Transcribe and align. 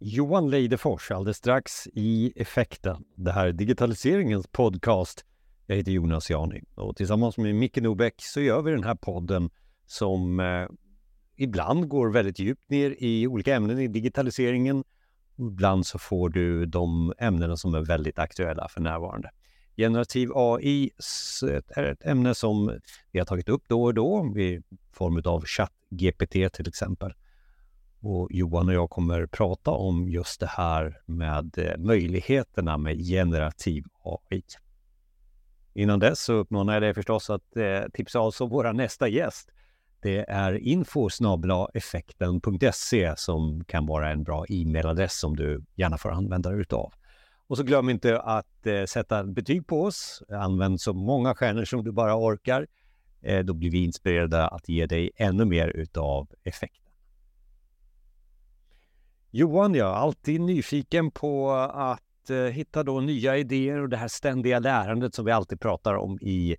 Johan 0.00 0.50
Leidefors 0.50 1.10
alldeles 1.10 1.36
strax 1.36 1.88
i 1.92 2.32
Effekten. 2.36 3.04
Det 3.14 3.32
här 3.32 3.46
är 3.46 3.52
digitaliseringens 3.52 4.46
podcast. 4.46 5.24
Jag 5.66 5.76
heter 5.76 5.92
Jonas 5.92 6.30
Jani 6.30 6.62
och 6.74 6.96
tillsammans 6.96 7.38
med 7.38 7.54
Micke 7.54 7.76
Nobäck 7.76 8.14
så 8.18 8.40
gör 8.40 8.62
vi 8.62 8.70
den 8.70 8.84
här 8.84 8.94
podden 8.94 9.50
som 9.86 10.40
eh, 10.40 10.68
ibland 11.36 11.88
går 11.88 12.10
väldigt 12.10 12.38
djupt 12.38 12.70
ner 12.70 12.96
i 12.98 13.26
olika 13.26 13.54
ämnen 13.54 13.78
i 13.78 13.88
digitaliseringen. 13.88 14.84
Ibland 15.38 15.86
så 15.86 15.98
får 15.98 16.28
du 16.28 16.66
de 16.66 17.12
ämnena 17.18 17.56
som 17.56 17.74
är 17.74 17.80
väldigt 17.80 18.18
aktuella 18.18 18.68
för 18.68 18.80
närvarande. 18.80 19.30
Generativ 19.76 20.30
AI 20.34 20.90
är 21.76 21.82
ett 21.82 22.06
ämne 22.06 22.34
som 22.34 22.80
vi 23.12 23.18
har 23.18 23.26
tagit 23.26 23.48
upp 23.48 23.62
då 23.68 23.84
och 23.84 23.94
då 23.94 24.34
i 24.36 24.62
form 24.92 25.22
av 25.24 25.44
ChatGPT 25.44 26.52
till 26.52 26.68
exempel. 26.68 27.14
Och 28.00 28.28
Johan 28.30 28.68
och 28.68 28.74
jag 28.74 28.90
kommer 28.90 29.26
prata 29.26 29.70
om 29.70 30.08
just 30.08 30.40
det 30.40 30.46
här 30.46 31.00
med 31.06 31.58
eh, 31.58 31.76
möjligheterna 31.78 32.78
med 32.78 32.98
generativ 32.98 33.84
AI. 34.02 34.42
Innan 35.74 35.98
dess 35.98 36.20
så 36.20 36.32
uppmanar 36.32 36.72
jag 36.72 36.82
dig 36.82 36.94
förstås 36.94 37.30
att 37.30 37.56
eh, 37.56 37.80
tipsa 37.92 38.20
oss 38.20 38.40
om 38.40 38.48
vår 38.48 38.72
nästa 38.72 39.08
gäst. 39.08 39.50
Det 40.02 40.18
är 40.30 40.52
info 40.52 41.08
effekten.se 41.74 43.14
som 43.16 43.64
kan 43.64 43.86
vara 43.86 44.10
en 44.10 44.24
bra 44.24 44.44
e-mailadress 44.48 45.18
som 45.18 45.36
du 45.36 45.64
gärna 45.74 45.98
får 45.98 46.10
använda 46.10 46.50
dig 46.50 46.60
utav. 46.60 46.92
Och 47.46 47.56
så 47.56 47.62
glöm 47.62 47.88
inte 47.88 48.20
att 48.20 48.66
eh, 48.66 48.84
sätta 48.84 49.24
betyg 49.24 49.66
på 49.66 49.82
oss. 49.82 50.22
Använd 50.28 50.80
så 50.80 50.92
många 50.92 51.34
stjärnor 51.34 51.64
som 51.64 51.84
du 51.84 51.92
bara 51.92 52.16
orkar. 52.16 52.66
Eh, 53.22 53.44
då 53.44 53.54
blir 53.54 53.70
vi 53.70 53.84
inspirerade 53.84 54.48
att 54.48 54.68
ge 54.68 54.86
dig 54.86 55.10
ännu 55.16 55.44
mer 55.44 55.68
utav 55.68 56.28
effekten. 56.44 56.87
Johan, 59.30 59.74
jag 59.74 59.88
är 59.88 59.94
alltid 59.94 60.40
nyfiken 60.40 61.10
på 61.10 61.52
att 61.72 62.30
eh, 62.30 62.36
hitta 62.36 62.82
då 62.82 63.00
nya 63.00 63.36
idéer 63.36 63.82
och 63.82 63.88
det 63.88 63.96
här 63.96 64.08
ständiga 64.08 64.58
lärandet 64.58 65.14
som 65.14 65.24
vi 65.24 65.32
alltid 65.32 65.60
pratar 65.60 65.94
om 65.94 66.18
i 66.20 66.56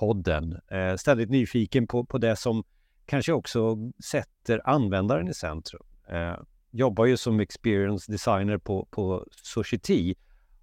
podden. 0.00 0.58
Eh, 0.70 0.96
ständigt 0.96 1.30
nyfiken 1.30 1.86
på, 1.86 2.04
på 2.04 2.18
det 2.18 2.36
som 2.36 2.64
kanske 3.06 3.32
också 3.32 3.76
sätter 4.04 4.68
användaren 4.68 5.28
i 5.28 5.34
centrum. 5.34 5.82
Eh, 6.08 6.36
jobbar 6.70 7.06
ju 7.06 7.16
som 7.16 7.40
experience 7.40 8.12
designer 8.12 8.58
på, 8.58 8.88
på 8.90 9.26
Society 9.42 10.14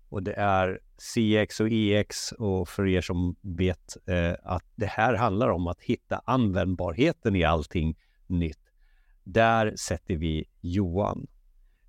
och 0.09 0.24
det 0.24 0.34
är 0.34 0.80
CX 0.98 1.59
och 1.59 1.72
EX 1.72 2.31
och 2.31 2.70
för 2.70 2.88
er 2.88 3.02
som 3.02 3.36
vet 3.42 3.98
eh, 4.08 4.34
att 4.44 4.64
det 4.76 4.86
här 4.86 5.14
handlar 5.14 5.50
om 5.50 5.68
att 5.68 5.81
hitta 5.81 6.22
användbarheten 6.26 7.36
i 7.36 7.44
allting 7.44 7.98
nytt. 8.28 8.59
Där 9.24 9.76
sätter 9.76 10.16
vi 10.16 10.46
Johan. 10.62 11.28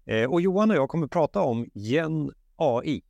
Eh, 0.08 0.30
och 0.30 0.40
Johan 0.40 0.70
och 0.70 0.76
jag 0.76 0.88
kommer 0.88 1.06
prata 1.06 1.40
om 1.40 1.66
Gen 1.74 2.32
AI. 2.56 3.02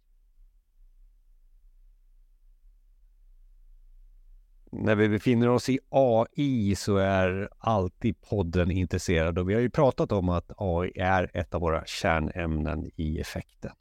När 4.70 4.94
vi 4.94 5.08
befinner 5.08 5.48
oss 5.48 5.68
i 5.68 5.78
AI 5.88 6.74
så 6.74 6.96
är 6.96 7.48
alltid 7.58 8.20
podden 8.20 8.70
intresserad 8.70 9.38
och 9.38 9.50
vi 9.50 9.54
har 9.54 9.60
ju 9.60 9.70
pratat 9.70 10.12
om 10.12 10.28
att 10.28 10.52
AI 10.56 10.92
är 10.96 11.30
ett 11.34 11.54
av 11.54 11.60
våra 11.60 11.84
kärnämnen 11.86 12.90
i 12.96 13.20
effekten. 13.20 13.72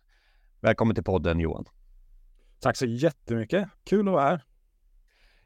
Välkommen 0.60 0.96
till 0.96 1.04
podden 1.04 1.40
Johan. 1.40 1.66
Tack 2.60 2.78
så 2.78 2.86
jättemycket. 2.86 3.70
Kul 3.84 4.08
att 4.08 4.14
vara 4.14 4.24
här. 4.24 4.44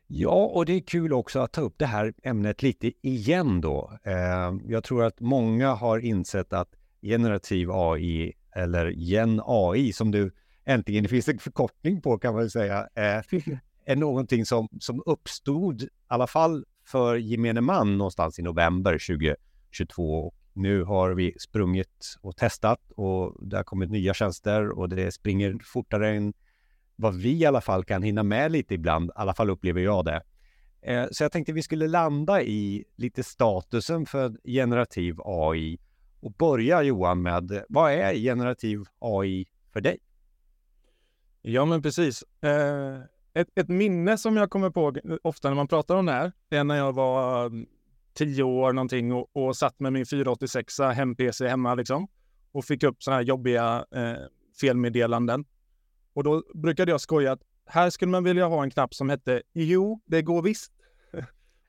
Ja, 0.08 0.52
och 0.54 0.66
det 0.66 0.74
är 0.74 0.82
kul 0.82 1.14
också 1.14 1.40
att 1.40 1.52
ta 1.52 1.62
upp 1.62 1.76
det 1.78 1.86
här 1.86 2.14
ämnet 2.24 2.64
lite 2.64 2.92
igen 3.02 3.62
då. 3.62 3.98
Eh, 4.04 4.54
jag 4.68 4.84
tror 4.84 5.04
att 5.04 5.20
många 5.20 5.74
har 5.74 6.00
insett 6.00 6.54
att 6.54 6.81
generativ 7.02 7.72
AI 7.72 8.34
eller 8.56 8.88
gen 8.88 9.42
AI 9.46 9.94
som 9.94 10.12
du 10.12 10.32
äntligen, 10.66 11.04
det 11.04 11.10
finns 11.10 11.28
en 11.28 11.40
förkortning 11.40 12.02
på 12.02 12.18
kan 12.18 12.34
man 12.34 12.50
säga, 12.50 12.88
är, 12.96 13.26
är 13.86 13.96
någonting 13.96 14.46
som, 14.46 14.68
som 14.80 15.04
uppstod 15.06 15.82
i 15.82 15.90
alla 16.08 16.28
fall 16.28 16.66
för 16.86 17.16
gemene 17.16 17.62
man 17.62 17.98
någonstans 17.98 18.40
i 18.40 18.42
november 18.42 18.94
2022. 18.94 20.34
Nu 20.54 20.84
har 20.84 21.12
vi 21.12 21.36
sprungit 21.40 22.16
och 22.22 22.38
testat 22.38 22.92
och 22.96 23.48
det 23.50 23.58
har 23.58 23.64
kommit 23.64 23.92
nya 23.92 24.14
tjänster 24.14 24.70
och 24.70 24.90
det 24.90 25.12
springer 25.12 25.58
fortare 25.64 26.10
än 26.10 26.34
vad 26.96 27.16
vi 27.16 27.34
i 27.34 27.46
alla 27.46 27.62
fall 27.62 27.84
kan 27.84 28.04
hinna 28.04 28.24
med 28.24 28.52
lite 28.52 28.74
ibland. 28.74 29.10
I 29.10 29.14
alla 29.16 29.34
fall 29.34 29.50
upplever 29.50 29.82
jag 29.82 30.06
det. 30.06 30.22
Eh, 30.82 31.06
så 31.12 31.24
jag 31.24 31.32
tänkte 31.32 31.54
vi 31.54 31.62
skulle 31.62 31.88
landa 31.88 32.42
i 32.42 32.84
lite 32.96 33.24
statusen 33.24 34.06
för 34.06 34.38
generativ 34.44 35.16
AI 35.26 35.80
och 36.22 36.32
börja 36.32 36.84
Johan 36.84 37.22
med 37.22 37.52
eh, 37.52 37.62
vad 37.70 37.92
är 37.92 38.14
generativ 38.14 38.84
AI 39.00 39.48
för 39.74 39.82
dig? 39.82 39.98
Ja, 41.42 41.66
men 41.66 41.82
precis. 41.82 42.24
Eh, 42.42 43.00
ett, 43.34 43.48
ett, 43.56 43.68
minne 43.68 44.18
som 44.18 44.38
jag 44.38 44.50
kommer 44.50 44.70
på 44.70 44.94
ofta 45.24 45.50
när 45.50 45.56
man 45.56 45.68
pratar 45.68 45.96
om 45.96 46.06
det 46.06 46.12
här 46.12 46.32
det 46.50 46.58
är 46.58 46.64
när 46.64 46.78
jag 46.78 46.94
var 46.94 47.46
mm, 47.46 47.66
tio 48.14 48.44
år 48.44 48.74
någonting 48.74 49.14
och, 49.14 49.30
och 49.36 49.58
satt 49.58 49.80
med 49.80 49.94
min 49.94 50.06
486 50.06 50.80
hem-PC 50.80 51.48
hemma 51.48 51.76
liksom 51.76 52.08
och 52.52 52.66
fick 52.66 52.84
upp 52.84 53.04
sådana 53.04 53.18
här 53.18 53.26
jobbiga 53.26 53.86
eh, 53.96 54.14
felmeddelanden. 54.62 55.46
Och 56.14 56.24
då 56.24 56.44
brukade 56.54 56.92
jag 56.92 57.02
skoja 57.02 57.32
att 57.32 57.42
här 57.66 57.90
skulle 57.90 58.12
man 58.12 58.24
vilja 58.24 58.46
ha 58.46 58.64
en 58.64 58.72
knapp 58.72 58.94
som 58.94 59.10
hette 59.10 59.42
Jo, 59.54 60.02
det 60.06 60.22
går 60.22 60.42
visst. 60.42 60.72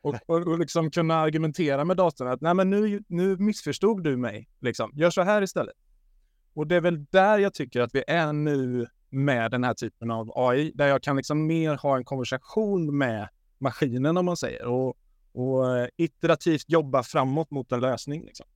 Och, 0.02 0.16
och, 0.26 0.46
och 0.46 0.58
liksom 0.58 0.90
kunna 0.90 1.14
argumentera 1.14 1.84
med 1.84 1.96
datorn 1.96 2.28
att 2.28 2.40
nej 2.40 2.54
men 2.54 2.70
nu, 2.70 3.02
nu 3.08 3.36
missförstod 3.36 4.04
du 4.04 4.16
mig. 4.16 4.48
Liksom. 4.60 4.90
Gör 4.94 5.10
så 5.10 5.22
här 5.22 5.42
istället. 5.42 5.74
Och 6.54 6.66
det 6.66 6.76
är 6.76 6.80
väl 6.80 7.04
där 7.04 7.38
jag 7.38 7.54
tycker 7.54 7.80
att 7.80 7.94
vi 7.94 8.04
är 8.06 8.32
nu 8.32 8.86
med 9.10 9.50
den 9.50 9.64
här 9.64 9.74
typen 9.74 10.10
av 10.10 10.32
AI, 10.34 10.72
där 10.74 10.86
jag 10.86 11.02
kan 11.02 11.16
liksom 11.16 11.46
mer 11.46 11.74
ha 11.76 11.96
en 11.96 12.04
konversation 12.04 12.98
med 12.98 13.28
maskinen 13.58 14.16
om 14.16 14.24
man 14.24 14.36
säger 14.36 14.66
och, 14.66 14.96
och 15.32 15.78
eh, 15.78 15.88
iterativt 15.96 16.64
jobba 16.68 17.02
framåt 17.02 17.50
mot 17.50 17.72
en 17.72 17.80
lösning. 17.80 18.24
Liksom. 18.24 18.46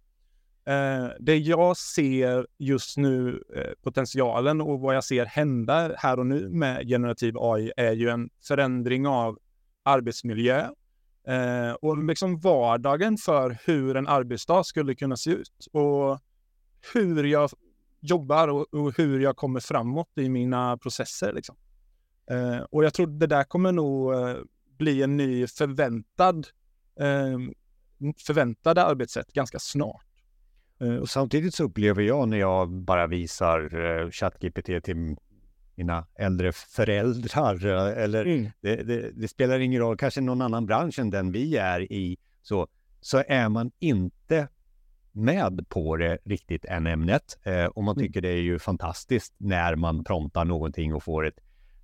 Eh, 0.67 1.09
det 1.21 1.37
jag 1.37 1.77
ser 1.77 2.47
just 2.59 2.97
nu, 2.97 3.43
eh, 3.57 3.73
potentialen 3.83 4.61
och 4.61 4.81
vad 4.81 4.97
jag 4.97 5.05
ser 5.05 5.25
hända 5.25 5.93
här 5.97 6.19
och 6.19 6.27
nu 6.27 6.49
med 6.49 6.89
generativ 6.89 7.35
AI 7.39 7.73
är 7.77 7.93
ju 7.93 8.09
en 8.09 8.31
förändring 8.43 9.07
av 9.07 9.39
arbetsmiljö 9.83 10.69
Eh, 11.27 11.73
och 11.73 12.05
liksom 12.05 12.39
vardagen 12.39 13.17
för 13.17 13.59
hur 13.65 13.97
en 13.97 14.09
arbetsdag 14.09 14.65
skulle 14.65 14.95
kunna 14.95 15.17
se 15.17 15.31
ut. 15.31 15.67
Och 15.73 16.21
hur 16.95 17.25
jag 17.25 17.51
jobbar 18.01 18.49
och, 18.49 18.75
och 18.75 18.97
hur 18.97 19.21
jag 19.21 19.37
kommer 19.37 19.61
framåt 19.61 20.09
i 20.17 20.29
mina 20.29 20.79
processer. 20.79 21.33
Liksom. 21.33 21.57
Eh, 22.31 22.59
och 22.59 22.85
jag 22.85 22.95
tror 22.95 23.07
det 23.07 23.27
där 23.27 23.45
kommer 23.45 23.73
nog 23.73 24.15
eh, 24.15 24.37
bli 24.79 25.03
en 25.03 25.17
ny 25.17 25.47
förväntad 25.47 26.47
eh, 27.01 27.39
förväntade 28.27 28.85
arbetssätt 28.85 29.33
ganska 29.33 29.59
snart. 29.59 30.07
Eh, 30.81 30.95
och 30.95 31.09
samtidigt 31.09 31.55
så 31.55 31.65
upplever 31.65 32.03
jag 32.03 32.29
när 32.29 32.37
jag 32.39 32.71
bara 32.71 33.07
visar 33.07 33.85
eh, 33.85 34.11
ChatGPT 34.11 34.85
till 34.85 35.17
mina 35.77 36.07
äldre 36.19 36.53
föräldrar 36.53 37.91
eller 37.97 38.25
mm. 38.27 38.51
det, 38.61 38.77
det, 38.77 39.11
det, 39.11 39.29
spelar 39.29 39.59
ingen 39.59 39.81
roll, 39.81 39.97
kanske 39.97 40.21
någon 40.21 40.43
annan 40.43 40.67
bransch 40.67 40.99
än 40.99 41.11
den 41.11 41.33
vi 41.33 41.57
är 41.57 41.93
i, 41.93 42.17
så, 42.43 42.69
så 43.01 43.23
är 43.29 43.49
man 43.49 43.71
inte 43.79 44.49
med 45.13 45.69
på 45.69 45.97
det 45.97 46.19
riktigt 46.25 46.65
än 46.65 46.87
ämnet. 46.87 47.39
Eh, 47.43 47.65
och 47.65 47.85
man 47.85 47.97
mm. 47.97 48.07
tycker 48.07 48.21
det 48.21 48.29
är 48.29 48.43
ju 48.43 48.59
fantastiskt 48.59 49.35
när 49.39 49.77
man 49.77 50.05
promptar 50.05 50.45
någonting 50.45 50.95
och 50.95 51.03
får 51.03 51.27
ett 51.27 51.39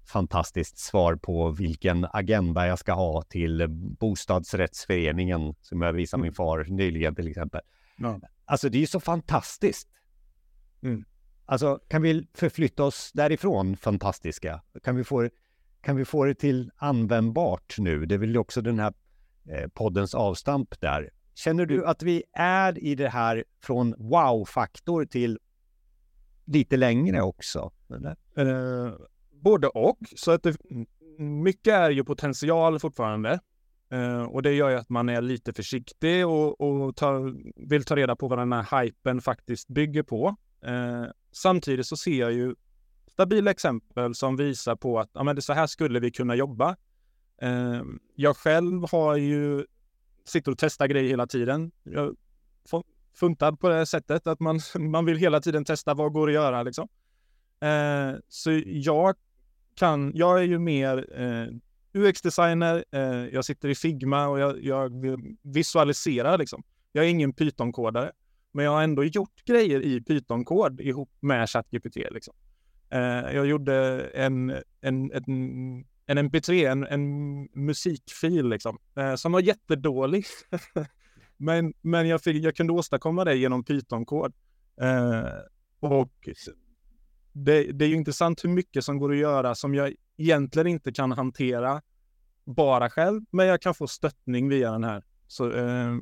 fantastiskt 0.05 0.79
svar 0.79 1.17
på 1.17 1.51
vilken 1.51 2.07
agenda 2.13 2.67
jag 2.67 2.79
ska 2.79 2.93
ha 2.93 3.23
till 3.23 3.67
bostadsrättsföreningen 4.01 5.55
som 5.61 5.83
jag 5.83 5.93
visade 5.93 6.21
min 6.21 6.29
mm. 6.29 6.35
far 6.35 6.65
nyligen 6.69 7.15
till 7.15 7.29
exempel. 7.29 7.61
Ja. 7.97 8.21
Alltså 8.45 8.69
det 8.69 8.79
är 8.79 8.81
ju 8.81 8.87
så 8.87 9.01
fantastiskt. 9.01 9.89
Mm. 10.83 11.05
Alltså, 11.53 11.81
kan 11.89 12.03
vi 12.03 12.27
förflytta 12.35 12.85
oss 12.85 13.13
därifrån 13.15 13.77
fantastiska? 13.77 14.63
Kan 14.83 14.97
vi 14.97 15.05
få, 15.05 15.29
kan 15.81 15.97
vi 15.97 16.05
få 16.05 16.25
det 16.25 16.35
till 16.35 16.71
användbart 16.77 17.79
nu? 17.79 18.07
Det 18.07 18.15
är 18.15 18.19
väl 18.19 18.37
också 18.37 18.61
den 18.61 18.79
här 18.79 18.93
eh, 19.49 19.69
poddens 19.69 20.15
avstamp 20.15 20.81
där. 20.81 21.11
Känner 21.35 21.67
du 21.67 21.87
att 21.87 22.03
vi 22.03 22.23
är 22.33 22.85
i 22.85 22.95
det 22.95 23.09
här 23.09 23.45
från 23.63 23.95
wow-faktor 23.99 25.05
till 25.05 25.39
lite 26.45 26.77
längre 26.77 27.23
också? 27.23 27.73
Eh, 28.37 28.93
både 29.31 29.69
och. 29.69 29.99
Så 30.17 30.31
att 30.31 30.43
det, 30.43 30.57
mycket 31.19 31.75
är 31.75 31.91
ju 31.91 32.05
potential 32.05 32.79
fortfarande. 32.79 33.41
Eh, 33.91 34.23
och 34.23 34.43
det 34.43 34.53
gör 34.53 34.71
ju 34.71 34.77
att 34.77 34.89
man 34.89 35.09
är 35.09 35.21
lite 35.21 35.53
försiktig 35.53 36.27
och, 36.27 36.61
och 36.61 36.97
tar, 36.97 37.35
vill 37.69 37.85
ta 37.85 37.97
reda 37.97 38.17
på 38.17 38.29
vad 38.29 38.39
den 38.39 38.53
här 38.53 38.83
hypen 38.83 39.21
faktiskt 39.21 39.69
bygger 39.69 40.03
på. 40.03 40.37
Eh, 40.65 41.05
samtidigt 41.33 41.87
så 41.87 41.97
ser 41.97 42.21
jag 42.21 42.33
ju 42.33 42.55
stabila 43.13 43.51
exempel 43.51 44.15
som 44.15 44.37
visar 44.37 44.77
på 44.77 45.01
att 45.01 45.11
ja, 45.13 45.23
men 45.23 45.37
det 45.37 45.43
så 45.43 45.53
här 45.53 45.67
skulle 45.67 46.01
vi 46.01 46.11
kunna 46.11 46.35
jobba. 46.35 46.77
Eh, 47.43 47.83
jag 48.15 48.37
själv 48.37 48.91
har 48.91 49.17
ju 49.17 49.67
sitter 50.25 50.53
och 50.53 50.59
testar 50.59 50.87
grejer 50.87 51.09
hela 51.09 51.27
tiden. 51.27 51.73
Jag 51.83 52.17
funtad 53.15 53.61
på 53.61 53.69
det 53.69 53.87
sättet 53.87 54.27
att 54.27 54.41
man, 54.41 54.61
man 54.79 55.05
vill 55.05 55.17
hela 55.17 55.41
tiden 55.41 55.65
testa 55.65 55.95
vad 55.95 56.13
går 56.13 56.29
att 56.29 56.35
göra 56.35 56.63
liksom. 56.63 56.89
Eh, 57.61 58.13
så 58.29 58.63
jag 58.67 59.17
kan, 59.75 60.13
jag 60.15 60.39
är 60.39 60.43
ju 60.43 60.59
mer 60.59 61.21
eh, 61.21 61.47
UX-designer, 61.93 62.85
eh, 62.91 63.27
jag 63.35 63.45
sitter 63.45 63.69
i 63.69 63.75
Figma 63.75 64.29
och 64.29 64.41
jag, 64.41 64.65
jag 64.65 64.93
visualiserar 65.43 66.39
liksom. 66.39 66.63
Jag 66.93 67.05
är 67.05 67.09
ingen 67.09 67.33
Python-kodare, 67.33 68.13
men 68.53 68.65
jag 68.65 68.73
har 68.73 68.83
ändå 68.83 69.05
gjort 69.05 69.45
grejer 69.45 69.81
i 69.81 70.01
Python-kod 70.01 70.81
ihop 70.81 71.11
med 71.21 71.51
ChatGPT. 71.51 71.97
Liksom. 72.11 72.35
Eh, 72.91 73.01
jag 73.35 73.47
gjorde 73.47 74.01
en, 74.15 74.51
en, 74.81 75.13
en, 75.13 75.85
en 76.07 76.31
MP3, 76.31 76.71
en, 76.71 76.87
en 76.87 77.49
musikfil 77.53 78.49
liksom, 78.49 78.79
eh, 78.97 79.15
som 79.15 79.33
var 79.33 79.41
jättedålig. 79.41 80.25
men 81.37 81.75
men 81.81 82.09
jag, 82.09 82.23
fick, 82.23 82.45
jag 82.45 82.57
kunde 82.57 82.73
åstadkomma 82.73 83.25
det 83.25 83.37
genom 83.37 83.65
Python-kod. 83.65 84.33
Eh, 84.81 85.25
och 85.81 86.29
det, 87.33 87.73
det 87.73 87.85
är 87.85 87.89
ju 87.89 87.95
intressant 87.95 88.45
hur 88.45 88.49
mycket 88.49 88.85
som 88.85 88.99
går 88.99 89.13
att 89.13 89.19
göra 89.19 89.55
som 89.55 89.75
jag 89.75 89.95
egentligen 90.17 90.67
inte 90.67 90.93
kan 90.93 91.13
hantera 91.13 91.83
bara 92.45 92.91
själv, 92.91 93.21
men 93.31 93.47
jag 93.47 93.63
kan 93.63 93.75
få 93.75 93.87
stöttning 93.87 94.49
via 94.49 94.73
den 94.73 94.85
här. 94.85 95.05
Så, 95.27 95.53
eh, 95.53 95.97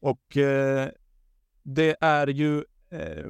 och 0.00 0.36
eh, 0.36 0.90
det 1.62 1.96
är 2.00 2.26
ju 2.26 2.64
eh, 2.90 3.26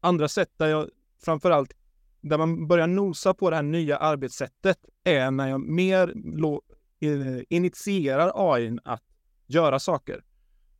andra 0.00 0.28
sätt 0.28 0.50
där 0.56 0.68
jag 0.68 0.90
framförallt 1.24 1.72
där 2.20 2.38
man 2.38 2.68
börjar 2.68 2.86
nosa 2.86 3.34
på 3.34 3.50
det 3.50 3.56
här 3.56 3.62
nya 3.62 3.96
arbetssättet 3.96 4.78
är 5.04 5.30
när 5.30 5.48
jag 5.48 5.60
mer 5.60 6.14
eh, 7.00 7.42
initierar 7.48 8.32
AI 8.34 8.78
att 8.84 9.02
göra 9.46 9.78
saker. 9.78 10.24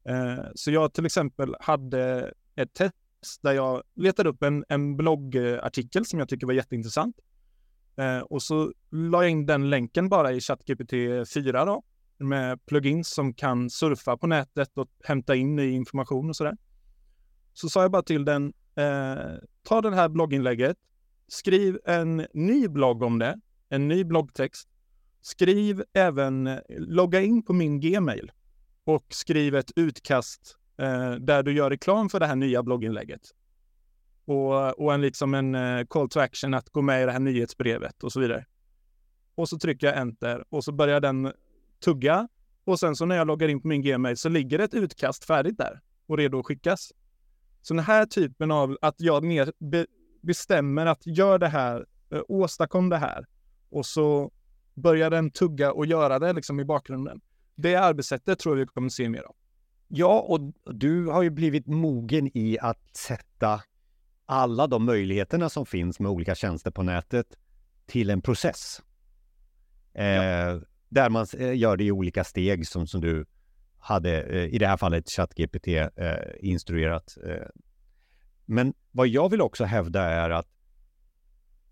Eh, 0.05 0.45
så 0.55 0.71
jag 0.71 0.93
till 0.93 1.07
exempel 1.07 1.57
hade 1.61 2.35
ett 2.55 2.75
test 2.75 3.43
där 3.43 3.53
jag 3.53 3.83
letade 3.95 4.29
upp 4.29 4.43
en, 4.43 4.65
en 4.69 4.97
bloggartikel 4.97 6.07
som 6.07 6.19
jag 6.19 6.29
tycker 6.29 6.47
var 6.47 6.55
jätteintressant. 6.55 7.17
Eh, 7.97 8.19
och 8.19 8.43
så 8.43 8.73
la 8.91 9.23
jag 9.23 9.31
in 9.31 9.47
den 9.47 9.71
länken 9.71 10.09
bara 10.09 10.33
i 10.33 10.41
ChatGPT 10.41 10.93
4 11.35 11.65
då, 11.65 11.83
med 12.21 12.67
plugins 12.67 13.09
som 13.09 13.35
kan 13.35 13.71
surfa 13.71 14.17
på 14.17 14.27
nätet 14.27 14.79
och 14.79 14.89
hämta 15.05 15.35
in 15.35 15.57
ny 15.57 15.71
information 15.71 16.29
och 16.29 16.37
sådär. 16.37 16.57
Så 17.53 17.69
sa 17.69 17.83
jag 17.83 17.91
bara 17.91 18.03
till 18.03 18.25
den, 18.25 18.53
eh, 18.75 19.35
ta 19.63 19.81
det 19.81 19.95
här 19.95 20.09
blogginlägget, 20.09 20.77
skriv 21.29 21.79
en 21.85 22.27
ny 22.35 22.69
blogg 22.69 23.03
om 23.03 23.19
det, 23.19 23.41
en 23.69 23.89
ny 23.89 24.05
bloggtext. 24.05 24.69
Skriv 25.21 25.83
även, 25.93 26.47
eh, 26.47 26.59
logga 26.69 27.21
in 27.21 27.43
på 27.43 27.53
min 27.53 27.81
Gmail 27.81 28.33
och 28.85 29.07
skriv 29.09 29.55
ett 29.55 29.73
utkast 29.77 30.57
eh, 30.77 31.13
där 31.13 31.43
du 31.43 31.53
gör 31.53 31.71
reklam 31.71 32.09
för 32.09 32.21
det 32.21 32.27
här 32.27 32.37
nya 32.37 32.63
blogginlägget. 32.63 33.35
Och, 34.25 34.81
och 34.81 34.95
en, 34.95 35.01
liksom 35.01 35.35
en 35.35 35.55
eh, 35.55 35.87
call 35.87 36.09
to 36.09 36.21
action 36.21 36.55
att 36.55 36.71
gå 36.71 36.83
med 36.83 37.03
i 37.03 37.07
det 37.07 37.13
här 37.13 37.19
nyhetsbrevet 37.19 38.05
och 38.05 38.13
så 38.13 38.21
vidare. 38.21 38.45
Och 39.35 39.49
så 39.49 39.59
trycker 39.59 39.87
jag 39.87 39.99
enter 39.99 40.45
och 40.49 40.65
så 40.65 40.73
börjar 40.73 41.01
den 41.01 41.33
tugga 41.81 42.29
och 42.65 42.81
sen 42.81 42.97
så 42.97 43.05
när 43.05 43.17
jag 43.17 43.27
loggar 43.27 43.49
in 43.49 43.61
på 43.61 43.69
min 43.69 43.83
Gmail 43.83 44.17
så 44.17 44.29
ligger 44.29 44.59
ett 44.59 44.75
utkast 44.75 45.25
färdigt 45.25 45.59
där 45.59 45.81
och 46.07 46.17
redo 46.17 46.39
att 46.39 46.47
skickas. 46.47 46.93
Så 47.63 47.75
den 47.75 47.85
här 47.85 48.07
typen 48.07 48.51
av 48.51 48.79
att 48.81 48.95
jag 48.99 49.25
mer 49.25 49.53
be 49.59 49.87
bestämmer 50.23 50.87
att 50.87 51.07
gör 51.07 51.39
det 51.39 51.49
här, 51.49 51.87
äh, 52.11 52.21
åstadkom 52.29 52.89
det 52.89 52.97
här 52.97 53.27
och 53.71 53.87
så 53.87 54.33
börjar 54.75 55.11
den 55.11 55.31
tugga 55.31 55.73
och 55.73 55.87
göra 55.87 56.19
det 56.19 56.33
liksom 56.33 56.61
i 56.61 56.65
bakgrunden. 56.65 57.21
Det 57.55 57.75
arbetssättet 57.75 58.39
tror 58.39 58.59
jag 58.59 58.67
vi 58.67 58.67
kommer 58.67 58.89
se 58.89 59.09
mer 59.09 59.23
av. 59.23 59.37
Ja, 59.89 60.21
och 60.21 60.41
du 60.75 61.07
har 61.07 61.23
ju 61.23 61.31
blivit 61.31 61.67
mogen 61.67 62.31
i 62.35 62.59
att 62.59 62.97
sätta 62.97 63.63
alla 64.27 64.67
de 64.67 64.85
möjligheterna 64.85 65.49
som 65.49 65.67
finns 65.67 66.01
med 66.01 66.11
olika 66.11 66.35
tjänster 66.35 66.71
på 66.71 66.83
nätet 66.83 67.27
till 67.87 68.11
en 68.11 68.23
process. 68.23 68.83
Eh, 69.95 70.07
ja. 70.07 70.61
Där 70.91 71.11
man 71.11 71.27
eh, 71.39 71.57
gör 71.57 71.77
det 71.77 71.85
i 71.85 71.93
olika 71.93 72.25
steg 72.25 72.67
som, 72.67 72.87
som 72.87 73.01
du 73.01 73.27
hade, 73.79 74.23
eh, 74.23 74.55
i 74.55 74.59
det 74.59 74.67
här 74.67 74.77
fallet 74.77 75.11
ChatGPT, 75.11 75.69
eh, 75.69 76.15
instruerat. 76.41 77.19
Men 78.45 78.75
vad 78.91 79.09
jag 79.09 79.31
vill 79.31 79.41
också 79.41 79.65
hävda 79.65 80.03
är 80.03 80.31
att 80.31 80.49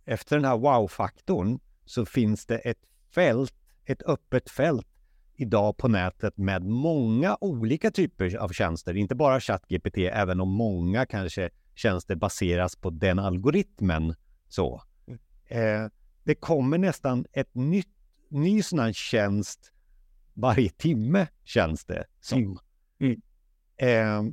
efter 0.04 0.36
den 0.36 0.44
här 0.44 0.58
wow-faktorn 0.58 1.60
så 1.84 2.06
finns 2.06 2.46
det 2.46 2.58
ett 2.58 2.78
fält, 3.14 3.54
ett 3.84 4.02
öppet 4.02 4.50
fält 4.50 4.86
idag 5.34 5.76
på 5.76 5.88
nätet 5.88 6.36
med 6.36 6.62
många 6.62 7.36
olika 7.40 7.90
typer 7.90 8.36
av 8.36 8.48
tjänster. 8.48 8.96
Inte 8.96 9.14
bara 9.14 9.40
ChatGPT, 9.40 9.98
även 9.98 10.40
om 10.40 10.48
många 10.48 11.06
kanske 11.06 11.50
tjänster 11.74 12.16
baseras 12.16 12.76
på 12.76 12.90
den 12.90 13.18
algoritmen. 13.18 14.14
Så. 14.48 14.82
Mm. 15.06 15.18
Eh, 15.46 15.90
det 16.24 16.34
kommer 16.34 16.78
nästan 16.78 17.24
ett 17.32 17.54
nytt, 17.54 17.88
ny 18.28 18.62
sån 18.62 18.78
här 18.78 18.92
tjänst 18.92 19.72
varje 20.34 20.70
timme, 20.70 21.26
känns 21.44 21.84
det 21.84 22.04
som. 22.20 22.58
Mm. 23.00 23.20
Eh, 23.76 24.32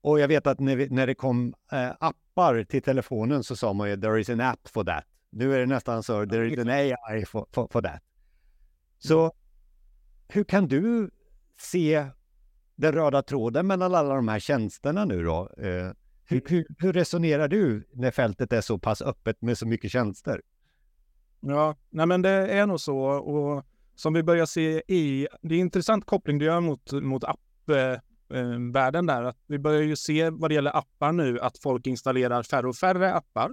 och 0.00 0.20
jag 0.20 0.28
vet 0.28 0.46
att 0.46 0.60
när, 0.60 0.76
vi, 0.76 0.88
när 0.90 1.06
det 1.06 1.14
kom 1.14 1.54
eh, 1.72 1.90
appar 2.00 2.64
till 2.64 2.82
telefonen 2.82 3.44
så 3.44 3.56
sa 3.56 3.72
man 3.72 3.90
ju 3.90 3.96
“there 3.96 4.20
is 4.20 4.30
an 4.30 4.40
app 4.40 4.68
for 4.68 4.84
that”. 4.84 5.04
Nu 5.30 5.54
är 5.54 5.58
det 5.58 5.66
nästan 5.66 6.02
så 6.02 6.26
“there 6.26 6.52
is 6.52 6.58
an 6.58 6.68
AI 6.68 7.24
for, 7.24 7.46
for, 7.52 7.68
for 7.70 7.82
that”. 7.82 8.02
Så 8.98 9.20
mm. 9.20 9.32
hur 10.28 10.44
kan 10.44 10.68
du 10.68 11.10
se 11.60 12.06
den 12.76 12.92
röda 12.92 13.22
tråden 13.22 13.66
mellan 13.66 13.94
alla 13.94 14.14
de 14.14 14.28
här 14.28 14.38
tjänsterna 14.38 15.04
nu 15.04 15.22
då? 15.24 15.50
Eh, 15.58 15.92
hur, 16.24 16.42
hur, 16.46 16.66
hur, 16.78 16.92
resonerar 16.92 17.48
du 17.48 17.88
när 17.92 18.10
fältet 18.10 18.52
är 18.52 18.60
så 18.60 18.78
pass 18.78 19.02
öppet 19.02 19.42
med 19.42 19.58
så 19.58 19.66
mycket 19.66 19.90
tjänster? 19.90 20.42
Ja, 21.40 21.76
nej 21.90 22.06
men 22.06 22.22
det 22.22 22.30
är 22.30 22.66
nog 22.66 22.80
så 22.80 22.98
och 22.98 23.64
som 23.94 24.12
vi 24.12 24.22
börjar 24.22 24.46
se 24.46 24.82
i, 24.88 25.28
det 25.42 25.54
är 25.54 25.58
en 25.58 25.64
intressant 25.64 26.06
koppling 26.06 26.38
du 26.38 26.44
gör 26.44 26.60
mot, 26.60 26.92
mot 26.92 27.24
appvärlden 27.24 29.08
eh, 29.08 29.16
eh, 29.16 29.20
där, 29.20 29.28
att 29.28 29.36
vi 29.46 29.58
börjar 29.58 29.82
ju 29.82 29.96
se 29.96 30.30
vad 30.30 30.50
det 30.50 30.54
gäller 30.54 30.76
appar 30.76 31.12
nu 31.12 31.40
att 31.40 31.58
folk 31.58 31.86
installerar 31.86 32.42
färre 32.42 32.68
och 32.68 32.76
färre 32.76 33.14
appar 33.14 33.50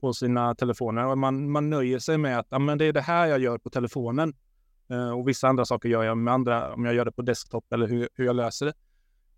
på 0.00 0.12
sina 0.12 0.54
telefoner 0.54 1.06
och 1.06 1.18
man, 1.18 1.50
man 1.50 1.70
nöjer 1.70 1.98
sig 1.98 2.18
med 2.18 2.38
att 2.38 2.46
ja, 2.50 2.58
men 2.58 2.78
det 2.78 2.84
är 2.84 2.92
det 2.92 3.00
här 3.00 3.26
jag 3.26 3.38
gör 3.38 3.58
på 3.58 3.70
telefonen 3.70 4.34
eh, 4.90 5.10
och 5.10 5.28
vissa 5.28 5.48
andra 5.48 5.64
saker 5.64 5.88
gör 5.88 6.02
jag 6.02 6.18
med 6.18 6.34
andra, 6.34 6.74
om 6.74 6.84
jag 6.84 6.94
gör 6.94 7.04
det 7.04 7.12
på 7.12 7.22
desktop 7.22 7.72
eller 7.72 7.86
hur, 7.86 8.08
hur 8.14 8.24
jag 8.24 8.36
löser 8.36 8.66
det. 8.66 8.74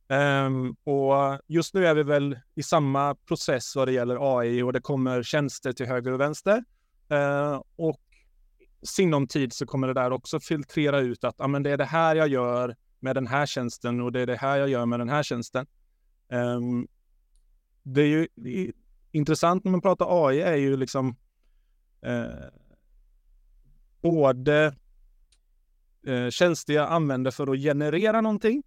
Um, 0.09 0.77
och 0.85 1.41
just 1.47 1.75
nu 1.75 1.87
är 1.87 1.95
vi 1.95 2.03
väl 2.03 2.39
i 2.55 2.63
samma 2.63 3.15
process 3.15 3.77
vad 3.77 3.89
det 3.89 3.93
gäller 3.93 4.39
AI 4.39 4.63
och 4.63 4.73
det 4.73 4.81
kommer 4.81 5.23
tjänster 5.23 5.73
till 5.73 5.87
höger 5.87 6.13
och 6.13 6.21
vänster. 6.21 6.65
Eh, 7.13 7.63
och 7.77 8.01
sinom 8.83 9.27
tid 9.27 9.53
så 9.53 9.67
kommer 9.67 9.87
det 9.87 9.95
där 9.95 10.13
också 10.13 10.41
filtrera 10.41 11.01
ut 11.01 11.25
att 11.25 11.41
ah, 11.41 11.47
men 11.47 11.63
det 11.63 11.71
är 11.71 11.77
det 11.77 11.85
här 11.85 12.17
jag 12.17 12.29
gör 12.29 12.77
med 13.01 13.17
den 13.17 13.27
här 13.27 13.47
tjänsten 13.47 14.01
och 14.01 14.13
det 14.13 14.21
är 14.21 14.27
det 14.27 14.37
här 14.37 14.59
jag 14.59 14.69
gör 14.69 14.87
med 14.87 15.01
den 15.01 15.09
här 15.09 15.23
tjänsten. 15.23 15.67
Eh, 16.29 16.61
det 17.83 18.03
är 18.03 18.07
ju 18.07 18.29
det 18.35 18.59
är 18.59 18.73
intressant 19.11 19.65
när 19.65 19.71
man 19.71 19.81
pratar 19.81 20.27
AI 20.27 20.41
är 20.41 20.57
ju 20.57 20.77
liksom 20.77 21.17
eh, 22.03 22.27
både 24.01 24.77
eh, 26.07 26.29
tjänster 26.29 26.75
jag 26.75 26.91
använder 26.91 27.31
för 27.31 27.53
att 27.53 27.59
generera 27.59 28.21
någonting 28.21 28.63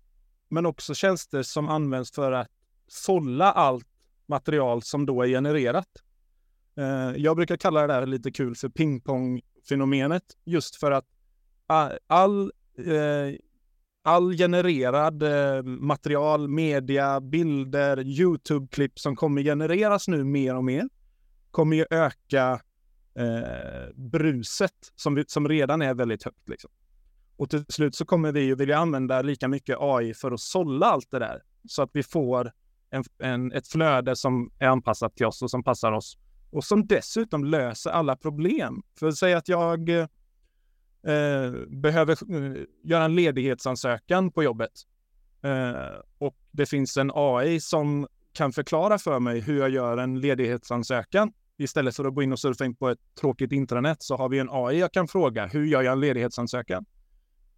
men 0.50 0.66
också 0.66 0.94
tjänster 0.94 1.44
som 1.44 1.70
används 1.70 2.12
för 2.12 2.32
att 2.32 2.48
sålla 2.88 3.52
allt 3.52 3.88
material 4.26 4.82
som 4.82 5.06
då 5.06 5.22
är 5.22 5.28
genererat. 5.28 5.88
Eh, 6.78 7.12
jag 7.18 7.36
brukar 7.36 7.58
kalla 7.58 7.82
det 7.82 7.94
där 7.94 8.06
lite 8.06 8.32
kul 8.32 8.56
för 8.56 8.70
pingpongfenomenet 8.70 10.24
just 10.46 10.76
för 10.76 10.92
att 10.92 11.06
all, 12.08 12.52
eh, 12.78 13.38
all 14.04 14.38
genererad 14.38 15.24
eh, 15.24 15.64
material, 15.64 16.48
media, 16.48 17.22
bilder, 17.22 17.98
Youtube-klipp 18.00 19.00
som 19.00 19.16
kommer 19.16 19.44
genereras 19.44 20.08
nu 20.08 20.24
mer 20.24 20.56
och 20.56 20.64
mer 20.64 20.90
kommer 21.52 21.78
ju 21.78 21.86
öka 21.90 22.62
bruset 23.96 24.92
som, 24.96 25.24
som 25.28 25.50
redan 25.50 25.82
är 25.82 25.94
väldigt 25.94 26.24
högt. 26.24 26.50
Liksom. 26.50 26.72
Och 27.38 27.50
till 27.50 27.66
slut 27.70 27.96
så 27.96 28.06
kommer 28.06 28.32
vi 28.32 28.42
ju 28.42 28.56
vilja 28.56 28.78
använda 28.78 29.22
lika 29.22 29.48
mycket 29.48 29.78
AI 29.80 30.14
för 30.14 30.32
att 30.32 30.40
sålla 30.40 30.86
allt 30.86 31.12
det 31.12 31.20
där 31.20 31.42
så 31.68 31.82
att 31.82 31.90
vi 31.94 32.04
får 32.04 32.52
en, 32.90 33.04
en, 33.20 33.52
ett 33.52 33.68
flöde 33.68 34.16
som 34.16 34.52
är 34.60 34.68
anpassat 34.68 35.16
till 35.16 35.26
oss 35.26 35.42
och 35.42 35.52
som 35.52 35.64
passar 35.64 35.92
oss 35.92 36.18
och 36.56 36.64
som 36.64 36.88
dessutom 36.88 37.46
löser 37.46 37.90
alla 37.90 38.16
problem. 38.16 38.84
För 39.00 39.08
att 39.08 39.18
säga 39.18 39.38
att 39.38 39.48
jag 39.48 39.90
eh, 39.90 40.06
behöver 41.68 42.12
eh, 42.12 42.64
göra 42.84 43.06
en 43.06 43.16
ledighetsansökan 43.16 44.32
på 44.32 44.44
jobbet 44.44 44.72
eh, 45.44 46.00
och 46.18 46.38
det 46.52 46.66
finns 46.66 46.98
en 46.98 47.12
AI 47.14 47.60
som 47.60 48.08
kan 48.34 48.52
förklara 48.52 48.98
för 48.98 49.20
mig 49.20 49.40
hur 49.40 49.60
jag 49.60 49.70
gör 49.70 49.98
en 49.98 50.20
ledighetsansökan. 50.20 51.34
Istället 51.58 51.96
för 51.96 52.06
att 52.06 52.16
gå 52.16 52.24
in 52.24 52.32
och 52.32 52.40
surfa 52.40 52.66
in 52.66 52.76
på 52.76 52.90
ett 52.90 53.00
tråkigt 53.22 53.52
intranät 53.52 54.04
så 54.04 54.18
har 54.18 54.30
vi 54.30 54.40
en 54.40 54.50
AI 54.52 54.80
jag 54.80 54.94
kan 54.94 55.08
fråga. 55.08 55.46
Hur 55.46 55.66
gör 55.66 55.82
jag 55.82 55.92
en 55.92 56.00
ledighetsansökan? 56.00 56.86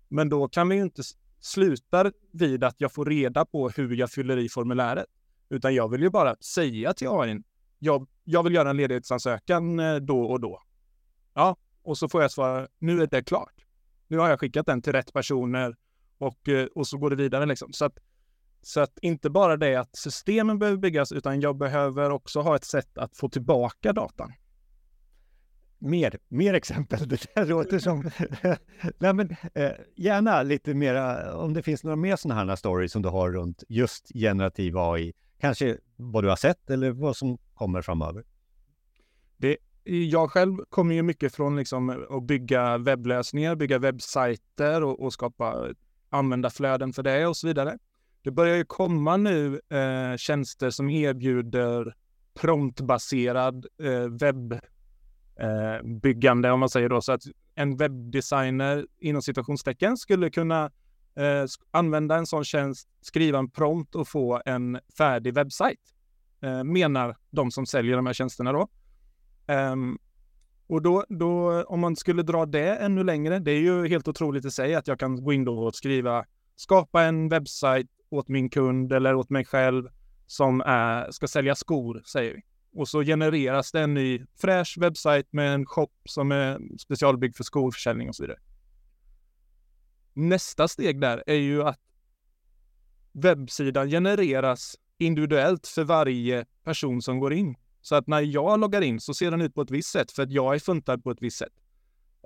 Men 0.08 0.30
då 0.30 0.48
kan 0.48 0.70
vi 0.70 0.75
ju 0.75 0.82
inte 0.82 1.01
sluta 1.39 2.12
vid 2.32 2.63
att 2.63 2.75
jag 2.77 2.94
får 2.94 3.06
reda 3.06 3.46
på 3.46 3.70
hur 3.70 3.96
jag 3.96 4.12
fyller 4.12 4.38
i 4.38 4.50
formuläret. 4.50 5.06
Utan 5.50 5.75
jag 5.75 5.92
vill 5.92 6.01
ju 6.01 6.10
bara 6.10 6.36
säga 6.36 6.94
till 6.94 7.08
AI, 7.08 7.42
jag, 7.80 8.08
jag 8.29 8.43
vill 8.43 8.53
göra 8.53 8.69
en 8.69 8.77
ledighetsansökan 8.77 9.79
eh, 9.79 9.96
då 9.96 10.22
och 10.22 10.39
då. 10.39 10.62
Ja, 11.34 11.55
och 11.84 11.98
så 11.98 12.10
får 12.10 12.22
jag 12.22 12.31
svara, 12.31 12.67
nu 12.79 13.01
är 13.01 13.07
det 13.07 13.24
klart. 13.24 13.65
Nu 14.07 14.17
har 14.17 14.29
jag 14.29 14.39
skickat 14.39 14.65
den 14.65 14.81
till 14.81 14.93
rätt 14.93 15.13
personer 15.13 15.75
och, 16.17 16.50
eh, 16.50 16.65
och 16.65 16.88
så 16.88 16.98
går 16.98 17.10
det 17.10 17.15
vidare 17.15 17.46
liksom. 17.46 17.74
Så 17.74 17.86
att, 17.86 17.98
så 18.62 18.79
att 18.79 19.00
inte 19.01 19.29
bara 19.29 19.57
det 19.57 19.75
att 19.75 19.96
systemen 19.96 20.60
behöver 20.60 20.77
byggas, 20.77 21.12
utan 21.12 21.41
jag 21.41 21.57
behöver 21.57 22.10
också 22.10 22.41
ha 22.41 22.55
ett 22.55 22.63
sätt 22.63 22.98
att 22.98 23.17
få 23.17 23.29
tillbaka 23.29 23.93
datan. 23.93 24.34
Mer, 25.79 26.19
mer 26.27 26.53
exempel. 26.53 27.00
Det 27.07 27.36
där 27.36 27.46
låter 27.46 27.79
som... 27.79 28.03
Nej, 28.98 29.13
men, 29.13 29.36
eh, 29.53 29.72
gärna 29.96 30.43
lite 30.43 30.74
mera, 30.74 31.36
om 31.38 31.53
det 31.53 31.63
finns 31.63 31.84
några 31.84 31.96
mer 31.96 32.15
sådana 32.15 32.46
här 32.46 32.55
stories 32.55 32.91
som 32.91 33.01
du 33.01 33.10
har 33.10 33.31
runt 33.31 33.63
just 33.69 34.12
generativ 34.13 34.77
AI. 34.77 35.13
Kanske 35.39 35.77
vad 35.96 36.24
du 36.24 36.29
har 36.29 36.36
sett 36.36 36.70
eller 36.70 36.91
vad 36.91 37.17
som 37.17 37.38
kommer 37.53 37.82
framöver. 37.82 38.24
Det, 39.38 39.58
jag 39.84 40.32
själv 40.32 40.58
kommer 40.70 40.96
ju 40.96 41.03
mycket 41.03 41.36
från 41.36 41.56
liksom 41.56 42.06
att 42.10 42.24
bygga 42.24 42.77
webblösningar, 42.77 43.56
bygga 43.56 43.79
webbsajter 43.79 44.84
och, 44.84 45.00
och 45.00 45.13
skapa 45.13 45.67
användarflöden 46.10 46.94
för 46.94 47.03
det 47.03 47.27
och 47.27 47.38
så 47.38 47.48
vidare. 47.48 47.77
Det 48.22 48.32
börjar 48.32 48.56
ju 48.56 48.65
komma 48.65 49.17
nu 49.17 49.62
eh, 49.70 50.17
tjänster 50.17 50.70
som 50.70 50.89
erbjuder 50.89 51.96
promptbaserad 52.34 53.65
eh, 53.82 54.08
webbyggande 55.79 56.48
eh, 56.48 56.53
om 56.53 56.60
man 56.60 56.70
säger 56.70 56.89
då, 56.89 57.01
så 57.01 57.12
att 57.12 57.24
en 57.56 57.77
webbdesigner 57.77 58.88
inom 59.00 59.22
situationstecken 59.22 59.98
skulle 59.98 60.29
kunna 60.29 60.72
eh, 61.17 61.45
använda 61.71 62.15
en 62.15 62.25
sån 62.25 62.43
tjänst, 62.43 62.89
skriva 63.01 63.39
en 63.39 63.50
prompt 63.50 63.95
och 63.95 64.07
få 64.07 64.41
en 64.45 64.79
färdig 64.97 65.33
webbsajt, 65.33 65.79
eh, 66.41 66.63
menar 66.63 67.17
de 67.29 67.51
som 67.51 67.65
säljer 67.65 67.95
de 67.95 68.05
här 68.05 68.13
tjänsterna 68.13 68.51
då. 68.51 68.67
Um, 69.53 70.00
och 70.67 70.81
då, 70.81 71.05
då, 71.09 71.63
om 71.63 71.79
man 71.79 71.95
skulle 71.95 72.24
dra 72.24 72.45
det 72.45 72.75
ännu 72.75 73.03
längre, 73.03 73.39
det 73.39 73.51
är 73.51 73.59
ju 73.59 73.88
helt 73.88 74.07
otroligt 74.07 74.45
i 74.45 74.51
sig 74.51 74.75
att 74.75 74.88
jag 74.88 75.00
kan 75.00 75.24
gå 75.24 75.33
in 75.33 75.45
då 75.45 75.59
och 75.59 75.75
skriva, 75.75 76.25
skapa 76.55 77.03
en 77.03 77.29
webbsajt 77.29 77.88
åt 78.09 78.27
min 78.27 78.50
kund 78.50 78.93
eller 78.93 79.15
åt 79.15 79.29
mig 79.29 79.45
själv 79.45 79.89
som 80.27 80.62
är, 80.62 81.12
ska 81.12 81.27
sälja 81.27 81.55
skor, 81.55 82.01
säger 82.05 82.33
vi. 82.33 82.41
Och 82.79 82.88
så 82.88 83.03
genereras 83.03 83.71
det 83.71 83.81
en 83.81 83.93
ny 83.93 84.25
fräsch 84.41 84.77
webbsajt 84.79 85.33
med 85.33 85.53
en 85.53 85.65
shop 85.65 85.91
som 86.05 86.31
är 86.31 86.59
specialbyggd 86.77 87.36
för 87.36 87.43
skoförsäljning 87.43 88.09
och 88.09 88.15
så 88.15 88.24
vidare. 88.24 88.39
Nästa 90.17 90.67
steg 90.67 91.01
där 91.01 91.24
är 91.27 91.36
ju 91.36 91.63
att 91.63 91.79
webbsidan 93.12 93.89
genereras 93.89 94.75
individuellt 94.97 95.67
för 95.67 95.83
varje 95.83 96.45
person 96.63 97.01
som 97.01 97.19
går 97.19 97.33
in. 97.33 97.55
Så 97.81 97.95
att 97.95 98.07
när 98.07 98.21
jag 98.21 98.59
loggar 98.59 98.81
in 98.81 99.00
så 99.00 99.13
ser 99.13 99.31
den 99.31 99.41
ut 99.41 99.55
på 99.55 99.62
ett 99.62 99.71
visst 99.71 99.89
sätt 99.89 100.12
för 100.12 100.24
att 100.24 100.31
jag 100.31 100.55
är 100.55 100.59
funtad 100.59 101.03
på 101.03 101.12
ett 101.12 101.21
visst 101.21 101.38
sätt. 101.38 101.53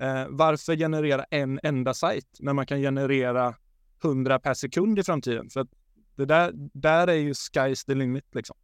Eh, 0.01 0.25
varför 0.29 0.75
generera 0.75 1.23
en 1.23 1.59
enda 1.63 1.93
sajt 1.93 2.27
när 2.39 2.53
man 2.53 2.65
kan 2.65 2.79
generera 2.79 3.55
100 4.03 4.39
per 4.39 4.53
sekund 4.53 4.99
i 4.99 5.03
framtiden? 5.03 5.49
För 5.49 5.59
att 5.59 5.69
det 6.15 6.25
där, 6.25 6.51
där 6.73 7.07
är 7.07 7.13
ju 7.13 7.31
sky's 7.31 7.85
the 7.85 7.95
limit 7.95 8.35
liksom. 8.35 8.55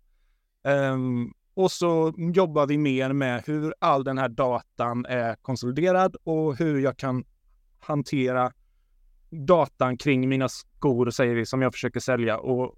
Eh, 0.64 0.98
och 1.54 1.72
så 1.72 2.14
jobbar 2.18 2.68
vi 2.68 2.78
mer 2.78 3.14
med 3.14 3.44
hur 3.46 3.74
all 3.80 4.04
den 4.04 4.18
här 4.18 4.30
datan 4.30 5.06
är 5.06 5.36
konsoliderad 5.36 6.16
och 6.24 6.56
hur 6.58 6.80
jag 6.80 6.98
kan 6.98 7.24
hantera 7.80 8.52
datan 9.30 9.98
kring 9.98 10.30
mina 10.30 10.50
skor, 10.50 11.10
säger 11.10 11.36
vi, 11.36 11.46
som 11.46 11.62
jag 11.62 11.74
försöker 11.74 12.00
sälja. 12.00 12.38
Och 12.38 12.76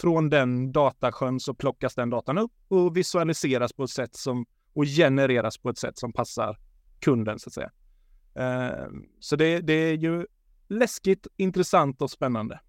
från 0.00 0.30
den 0.30 0.72
datasjön 0.72 1.40
så 1.40 1.54
plockas 1.54 1.94
den 1.94 2.10
datan 2.10 2.38
upp 2.38 2.52
och 2.68 2.96
visualiseras 2.96 3.72
på 3.72 3.84
ett 3.84 3.90
sätt 3.90 4.14
som 4.16 4.46
och 4.72 4.84
genereras 4.84 5.58
på 5.58 5.70
ett 5.70 5.78
sätt 5.78 5.98
som 5.98 6.12
passar 6.12 6.58
kunden 7.00 7.38
så 7.38 7.48
att 7.48 7.54
säga. 7.54 7.70
Uh, 8.38 8.88
så 9.20 9.36
det, 9.36 9.60
det 9.60 9.72
är 9.72 9.96
ju 9.96 10.26
läskigt, 10.68 11.26
intressant 11.36 12.02
och 12.02 12.10
spännande. 12.10 12.60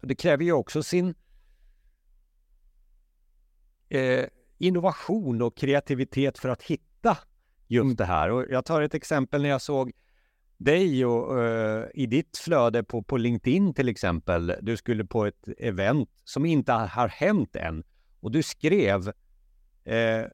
Det 0.00 0.14
kräver 0.14 0.44
ju 0.44 0.52
också 0.52 0.82
sin 0.82 1.14
eh, 3.88 4.24
innovation 4.58 5.42
och 5.42 5.56
kreativitet 5.56 6.38
för 6.38 6.48
att 6.48 6.62
hitta 6.62 7.18
just 7.66 7.84
mm. 7.84 7.96
det 7.96 8.04
här. 8.04 8.30
Och 8.30 8.44
jag 8.50 8.64
tar 8.64 8.82
ett 8.82 8.94
exempel 8.94 9.42
när 9.42 9.48
jag 9.48 9.62
såg 9.62 9.92
dig 10.58 11.06
och, 11.06 11.38
uh, 11.38 11.84
i 11.94 12.06
ditt 12.06 12.38
flöde 12.38 12.82
på, 12.82 13.02
på 13.02 13.16
LinkedIn 13.16 13.74
till 13.74 13.88
exempel. 13.88 14.54
Du 14.62 14.76
skulle 14.76 15.04
på 15.04 15.26
ett 15.26 15.48
event 15.58 16.10
som 16.24 16.46
inte 16.46 16.72
har 16.72 17.08
hänt 17.08 17.56
än 17.56 17.84
och 18.20 18.32
du 18.32 18.42
skrev 18.42 19.08
uh, 19.08 20.26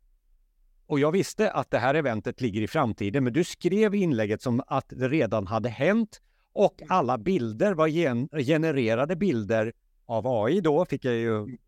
och 0.87 1.01
jag 1.01 1.13
visste 1.13 1.51
att 1.51 1.71
det 1.71 1.79
här 1.79 1.95
eventet 1.95 2.41
ligger 2.41 2.63
i 2.63 2.67
framtiden, 2.67 3.25
men 3.25 3.33
du 3.33 3.45
skrev 3.45 3.95
inlägget 3.95 4.43
som 4.43 4.63
att 4.67 4.87
det 4.89 5.09
redan 5.09 5.47
hade 5.47 5.69
hänt 5.69 6.21
och 6.53 6.83
mm. 6.83 6.93
alla 6.93 7.19
bilder 7.19 7.75
var 7.75 7.87
gen 7.87 8.29
genererade 8.29 9.17
bilder 9.17 9.73
av 10.07 10.27
AI 10.27 10.61
då, 10.61 10.85
fick 10.85 11.05
jag 11.05 11.15
ju 11.15 11.37
mm. 11.37 11.59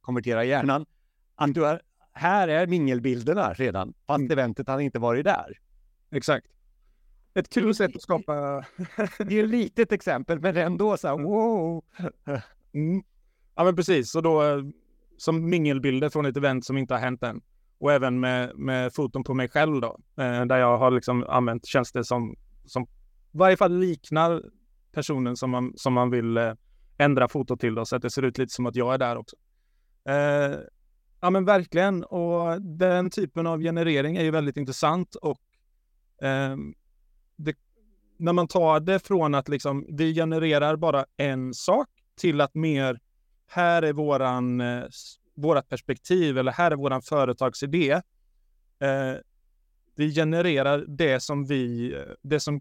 konvertera 0.00 0.44
hjärnan. 0.44 0.86
Att 1.34 1.54
du 1.54 1.66
är, 1.66 1.82
här 2.12 2.48
är 2.48 2.66
mingelbilderna 2.66 3.52
redan, 3.52 3.94
fast 4.06 4.18
mm. 4.18 4.32
eventet 4.32 4.68
hade 4.68 4.82
inte 4.82 4.98
varit 4.98 5.24
där. 5.24 5.58
Exakt. 6.10 6.46
Ett 7.34 7.48
kul 7.48 7.74
sätt 7.74 7.96
att 7.96 8.02
skapa... 8.02 8.32
det 9.18 9.40
är 9.40 9.44
ett 9.44 9.50
litet 9.50 9.92
exempel, 9.92 10.40
men 10.40 10.56
ändå 10.56 10.96
så 10.96 11.08
här, 11.08 11.18
wow! 11.18 11.84
Mm. 12.72 13.02
Ja, 13.54 13.64
men 13.64 13.76
precis. 13.76 14.10
Så 14.10 14.20
då, 14.20 14.42
som 15.16 15.50
mingelbilder 15.50 16.08
från 16.08 16.26
ett 16.26 16.36
event 16.36 16.64
som 16.64 16.78
inte 16.78 16.94
har 16.94 17.00
hänt 17.00 17.22
än. 17.22 17.40
Och 17.78 17.92
även 17.92 18.20
med, 18.20 18.58
med 18.58 18.94
foton 18.94 19.24
på 19.24 19.34
mig 19.34 19.48
själv 19.48 19.80
då, 19.80 19.98
eh, 20.16 20.44
där 20.44 20.56
jag 20.56 20.78
har 20.78 20.90
liksom 20.90 21.24
använt 21.24 21.66
tjänster 21.66 22.02
som, 22.02 22.36
som 22.66 22.82
i 22.82 22.86
varje 23.38 23.56
fall 23.56 23.78
liknar 23.78 24.42
personen 24.92 25.36
som 25.36 25.50
man, 25.50 25.72
som 25.76 25.92
man 25.92 26.10
vill 26.10 26.36
eh, 26.36 26.52
ändra 26.98 27.28
foto 27.28 27.56
till 27.56 27.74
då, 27.74 27.84
så 27.84 27.96
att 27.96 28.02
det 28.02 28.10
ser 28.10 28.22
ut 28.22 28.38
lite 28.38 28.54
som 28.54 28.66
att 28.66 28.76
jag 28.76 28.94
är 28.94 28.98
där 28.98 29.16
också. 29.16 29.36
Eh, 30.08 30.58
ja 31.20 31.30
men 31.30 31.44
verkligen, 31.44 32.04
och 32.04 32.62
den 32.62 33.10
typen 33.10 33.46
av 33.46 33.60
generering 33.60 34.16
är 34.16 34.22
ju 34.22 34.30
väldigt 34.30 34.56
intressant 34.56 35.14
och 35.14 35.40
eh, 36.26 36.56
det, 37.44 37.56
när 38.16 38.32
man 38.32 38.48
tar 38.48 38.80
det 38.80 39.06
från 39.06 39.34
att 39.34 39.48
liksom 39.48 39.86
vi 39.88 40.14
genererar 40.14 40.76
bara 40.76 41.04
en 41.16 41.54
sak 41.54 41.88
till 42.16 42.40
att 42.40 42.54
mer 42.54 43.00
här 43.46 43.82
är 43.82 43.92
våran, 43.92 44.60
eh, 44.60 44.84
vårat 45.34 45.68
perspektiv 45.68 46.38
eller 46.38 46.52
här 46.52 46.70
är 46.70 46.76
våran 46.76 47.02
företagsidé. 47.02 47.90
Eh, 48.78 49.14
vi 49.94 50.14
genererar 50.14 50.84
det 50.88 51.20
som 51.20 51.46
vi, 51.46 51.94
det 52.22 52.40
som 52.40 52.60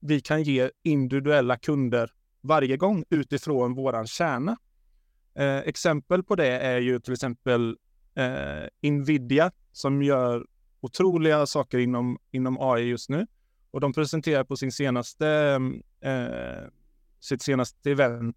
vi 0.00 0.20
kan 0.20 0.42
ge 0.42 0.70
individuella 0.82 1.56
kunder 1.56 2.12
varje 2.40 2.76
gång 2.76 3.04
utifrån 3.10 3.74
våran 3.74 4.06
kärna. 4.06 4.56
Eh, 5.34 5.58
exempel 5.58 6.22
på 6.22 6.36
det 6.36 6.58
är 6.58 6.78
ju 6.78 7.00
till 7.00 7.12
exempel 7.12 7.76
eh, 8.14 8.90
Nvidia 8.90 9.50
som 9.72 10.02
gör 10.02 10.46
otroliga 10.80 11.46
saker 11.46 11.78
inom, 11.78 12.18
inom 12.30 12.58
AI 12.60 12.82
just 12.82 13.08
nu. 13.10 13.26
Och 13.70 13.80
de 13.80 13.92
presenterar 13.92 14.44
på 14.44 14.56
sin 14.56 14.72
senaste, 14.72 15.60
eh, 16.00 16.68
sitt 17.20 17.42
senaste 17.42 17.90
event, 17.90 18.36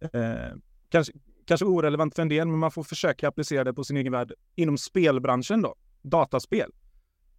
eh, 0.00 0.56
kanske, 0.88 1.12
kanske 1.46 1.66
orelevant 1.66 2.14
för 2.14 2.22
en 2.22 2.28
del, 2.28 2.48
men 2.48 2.58
man 2.58 2.70
får 2.70 2.82
försöka 2.82 3.28
applicera 3.28 3.64
det 3.64 3.74
på 3.74 3.84
sin 3.84 3.96
egen 3.96 4.12
värld 4.12 4.32
inom 4.54 4.78
spelbranschen 4.78 5.62
då, 5.62 5.74
dataspel. 6.02 6.70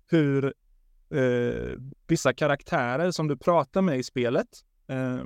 Hur 0.10 0.54
eh, 1.10 1.80
vissa 2.08 2.34
karaktärer 2.34 3.12
som 3.12 3.28
du 3.28 3.38
pratar 3.38 3.82
med 3.82 4.00
i 4.00 4.04
spelet. 4.04 4.48
Eh, 4.88 5.24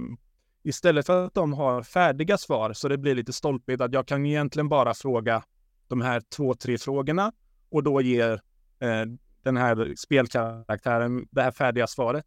istället 0.63 1.05
för 1.05 1.25
att 1.25 1.33
de 1.33 1.53
har 1.53 1.83
färdiga 1.83 2.37
svar 2.37 2.73
så 2.73 2.87
det 2.87 2.97
blir 2.97 3.15
lite 3.15 3.33
stolpigt 3.33 3.81
att 3.81 3.93
jag 3.93 4.07
kan 4.07 4.25
egentligen 4.25 4.69
bara 4.69 4.93
fråga 4.93 5.43
de 5.87 6.01
här 6.01 6.21
två, 6.35 6.53
tre 6.53 6.77
frågorna 6.77 7.31
och 7.69 7.83
då 7.83 8.01
ger 8.01 8.41
eh, 8.79 9.05
den 9.43 9.57
här 9.57 9.93
spelkaraktären 9.97 11.27
det 11.31 11.41
här 11.41 11.51
färdiga 11.51 11.87
svaret. 11.87 12.25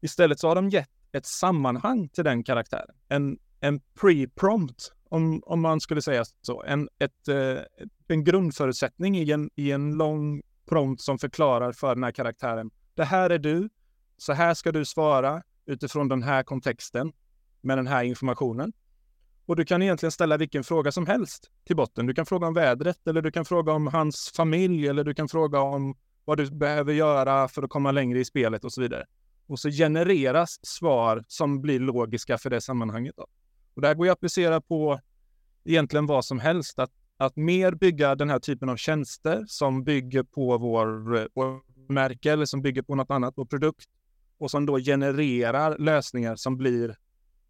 Istället 0.00 0.40
så 0.40 0.48
har 0.48 0.54
de 0.54 0.68
gett 0.68 0.90
ett 1.12 1.26
sammanhang 1.26 2.08
till 2.08 2.24
den 2.24 2.44
karaktären. 2.44 2.96
En, 3.08 3.38
en 3.60 3.80
pre-prompt, 3.80 4.92
om, 5.08 5.42
om 5.46 5.60
man 5.60 5.80
skulle 5.80 6.02
säga 6.02 6.24
så. 6.42 6.62
En, 6.62 6.88
ett, 6.98 7.28
eh, 7.28 7.86
en 8.08 8.24
grundförutsättning 8.24 9.18
i 9.18 9.30
en, 9.30 9.50
i 9.54 9.72
en 9.72 9.92
lång 9.94 10.42
prompt 10.66 11.02
som 11.02 11.18
förklarar 11.18 11.72
för 11.72 11.94
den 11.94 12.04
här 12.04 12.12
karaktären. 12.12 12.70
Det 12.94 13.04
här 13.04 13.30
är 13.30 13.38
du. 13.38 13.68
Så 14.16 14.32
här 14.32 14.54
ska 14.54 14.72
du 14.72 14.84
svara 14.84 15.42
utifrån 15.66 16.08
den 16.08 16.22
här 16.22 16.42
kontexten 16.42 17.12
med 17.60 17.78
den 17.78 17.86
här 17.86 18.04
informationen. 18.04 18.72
Och 19.46 19.56
du 19.56 19.64
kan 19.64 19.82
egentligen 19.82 20.12
ställa 20.12 20.36
vilken 20.36 20.64
fråga 20.64 20.92
som 20.92 21.06
helst 21.06 21.50
till 21.64 21.76
botten. 21.76 22.06
Du 22.06 22.14
kan 22.14 22.26
fråga 22.26 22.46
om 22.46 22.54
vädret 22.54 23.06
eller 23.06 23.22
du 23.22 23.30
kan 23.30 23.44
fråga 23.44 23.72
om 23.72 23.86
hans 23.86 24.32
familj 24.36 24.88
eller 24.88 25.04
du 25.04 25.14
kan 25.14 25.28
fråga 25.28 25.60
om 25.60 25.96
vad 26.24 26.38
du 26.38 26.50
behöver 26.50 26.92
göra 26.92 27.48
för 27.48 27.62
att 27.62 27.70
komma 27.70 27.92
längre 27.92 28.18
i 28.18 28.24
spelet 28.24 28.64
och 28.64 28.72
så 28.72 28.80
vidare. 28.80 29.04
och 29.46 29.58
så 29.58 29.70
genereras 29.70 30.66
svar 30.66 31.24
som 31.28 31.60
blir 31.60 31.80
logiska 31.80 32.38
för 32.38 32.50
det 32.50 32.60
sammanhanget. 32.60 33.14
Då. 33.16 33.26
Och 33.74 33.82
det 33.82 33.88
här 33.88 33.94
går 33.94 34.06
ju 34.06 34.12
att 34.12 34.18
applicera 34.18 34.60
på 34.60 35.00
egentligen 35.64 36.06
vad 36.06 36.24
som 36.24 36.40
helst. 36.40 36.78
Att, 36.78 36.90
att 37.16 37.36
mer 37.36 37.72
bygga 37.72 38.14
den 38.14 38.30
här 38.30 38.38
typen 38.38 38.68
av 38.68 38.76
tjänster 38.76 39.44
som 39.48 39.84
bygger 39.84 40.22
på 40.22 40.58
vår, 40.58 40.86
vår 41.34 41.60
märke 41.92 42.32
eller 42.32 42.44
som 42.44 42.62
bygger 42.62 42.82
på 42.82 42.94
något 42.94 43.10
annat, 43.10 43.34
vår 43.36 43.44
produkt 43.44 43.88
och 44.38 44.50
som 44.50 44.66
då 44.66 44.78
genererar 44.78 45.78
lösningar 45.78 46.36
som 46.36 46.56
blir 46.56 46.96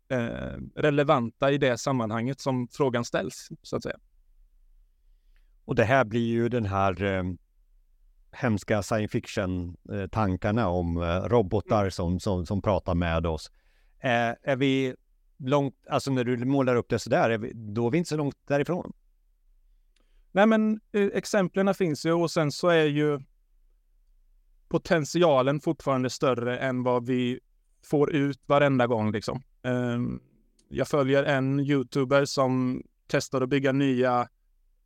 eh, 0.09 0.59
relevanta 0.75 1.51
i 1.51 1.59
det 1.59 1.79
sammanhanget 1.79 2.41
som 2.41 2.69
frågan 2.73 3.05
ställs, 3.05 3.49
så 3.63 3.77
att 3.77 3.83
säga. 3.83 3.99
Och 5.65 5.75
det 5.75 5.85
här 5.85 6.05
blir 6.05 6.27
ju 6.27 6.49
den 6.49 6.65
här 6.65 7.03
eh, 7.03 7.23
hemska 8.37 8.83
science 8.83 9.13
fiction-tankarna 9.13 10.69
om 10.69 11.03
eh, 11.03 11.21
robotar 11.21 11.81
mm. 11.81 11.91
som, 11.91 12.21
som, 12.21 12.47
som 12.47 12.63
pratar 12.63 12.95
med 12.95 13.27
oss. 13.27 13.51
Eh, 14.01 14.35
är 14.43 14.57
vi 14.57 14.95
långt, 15.39 15.75
alltså 15.91 16.11
när 16.11 16.25
du 16.25 16.37
målar 16.45 16.77
upp 16.77 16.89
det 16.89 16.99
sådär, 16.99 17.31
är 17.31 17.39
vi, 17.39 17.53
då 17.55 17.87
är 17.87 17.91
vi 17.91 17.99
inte 17.99 18.09
så 18.09 18.17
långt 18.17 18.37
därifrån. 18.47 18.93
Nej 20.33 20.47
men 20.47 20.81
eh, 20.93 21.07
exemplen 21.15 21.75
finns 21.75 22.07
ju 22.07 22.13
och 22.13 22.31
sen 22.31 22.53
så 22.53 22.69
är 22.69 22.85
ju 22.85 23.21
potentialen 24.69 25.61
fortfarande 25.61 26.11
större 26.11 26.59
än 26.59 26.83
vad 26.83 27.07
vi 27.07 27.41
får 27.85 28.13
ut 28.13 28.41
varenda 28.47 28.87
gång 28.87 29.13
liksom. 29.13 29.43
Um, 29.63 30.23
jag 30.69 30.89
följer 30.89 31.25
en 31.25 31.61
youtuber 31.61 32.25
som 32.25 32.83
testar 33.07 33.41
att 33.41 33.49
bygga 33.49 33.73
nya 33.73 34.29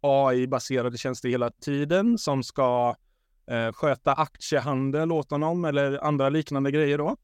AI-baserade 0.01 0.99
tjänster 0.99 1.29
hela 1.29 1.51
tiden 1.51 2.19
som 2.19 2.43
ska 2.43 2.97
eh, 3.51 3.73
sköta 3.73 4.13
aktiehandel 4.13 5.13
åt 5.13 5.31
honom 5.31 5.65
eller 5.65 6.05
andra 6.05 6.29
liknande 6.29 6.71
grejer 6.71 6.99
då. 6.99 7.17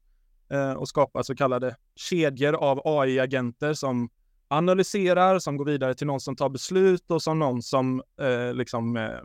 Eh, 0.49 0.73
och 0.73 0.89
skapa 0.89 1.23
så 1.23 1.35
kallade 1.35 1.75
kedjor 1.95 2.55
av 2.55 2.81
AI-agenter 2.85 3.73
som 3.73 4.09
analyserar, 4.47 5.39
som 5.39 5.57
går 5.57 5.65
vidare 5.65 5.93
till 5.93 6.07
någon 6.07 6.19
som 6.19 6.35
tar 6.35 6.49
beslut 6.49 7.11
och 7.11 7.21
som 7.21 7.39
någon 7.39 7.61
som 7.61 8.03
eh, 8.21 8.53
liksom 8.53 8.97
eh, 8.97 9.19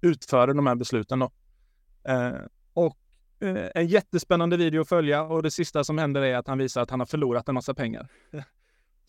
utför 0.00 0.46
de 0.46 0.66
här 0.66 0.74
besluten. 0.74 1.18
Då. 1.18 1.30
Eh, 2.08 2.32
och 2.74 2.98
eh, 3.40 3.68
en 3.74 3.86
jättespännande 3.86 4.56
video 4.56 4.80
att 4.80 4.88
följa 4.88 5.22
och 5.22 5.42
det 5.42 5.50
sista 5.50 5.84
som 5.84 5.98
händer 5.98 6.22
är 6.22 6.36
att 6.36 6.48
han 6.48 6.58
visar 6.58 6.82
att 6.82 6.90
han 6.90 7.00
har 7.00 7.06
förlorat 7.06 7.48
en 7.48 7.54
massa 7.54 7.74
pengar. 7.74 8.08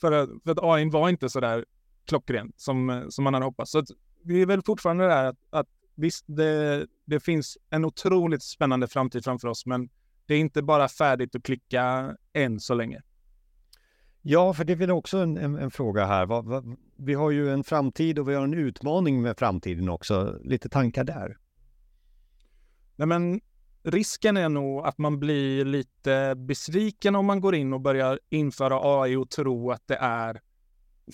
för, 0.01 0.27
för 0.43 0.51
att 0.51 0.59
AI 0.61 0.89
var 0.89 1.09
inte 1.09 1.29
så 1.29 1.39
där 1.39 1.65
klockrent 2.05 2.59
som, 2.59 3.05
som 3.09 3.23
man 3.23 3.33
hade 3.33 3.45
hoppats. 3.45 3.71
Så 3.71 3.83
det 4.23 4.41
är 4.41 4.45
väl 4.45 4.61
fortfarande 4.61 5.07
det 5.07 5.13
här 5.13 5.25
att, 5.25 5.37
att 5.49 5.67
visst, 5.95 6.25
det, 6.27 6.87
det 7.05 7.19
finns 7.19 7.57
en 7.69 7.85
otroligt 7.85 8.43
spännande 8.43 8.87
framtid 8.87 9.23
framför 9.23 9.47
oss, 9.47 9.65
men 9.65 9.89
det 10.25 10.33
är 10.33 10.39
inte 10.39 10.61
bara 10.61 10.87
färdigt 10.87 11.35
att 11.35 11.43
klicka 11.43 12.15
än 12.33 12.59
så 12.59 12.73
länge. 12.73 13.01
Ja, 14.21 14.53
för 14.53 14.63
det 14.63 14.73
är 14.73 14.77
väl 14.77 14.91
också 14.91 15.17
en, 15.17 15.37
en, 15.37 15.55
en 15.55 15.71
fråga 15.71 16.05
här. 16.05 16.25
Va, 16.25 16.41
va, 16.41 16.63
vi 16.95 17.13
har 17.13 17.31
ju 17.31 17.49
en 17.49 17.63
framtid 17.63 18.19
och 18.19 18.29
vi 18.29 18.35
har 18.35 18.43
en 18.43 18.53
utmaning 18.53 19.21
med 19.21 19.37
framtiden 19.39 19.89
också. 19.89 20.39
Lite 20.43 20.69
tankar 20.69 21.03
där? 21.03 21.37
Nej, 22.95 23.07
men 23.07 23.41
risken 23.83 24.37
är 24.37 24.49
nog 24.49 24.85
att 24.85 24.97
man 24.97 25.19
blir 25.19 25.65
lite 25.65 26.35
besviken 26.35 27.15
om 27.15 27.25
man 27.25 27.41
går 27.41 27.55
in 27.55 27.73
och 27.73 27.81
börjar 27.81 28.19
införa 28.29 29.01
AI 29.01 29.15
och 29.15 29.29
tro 29.29 29.71
att 29.71 29.87
det 29.87 29.95
är 29.95 30.41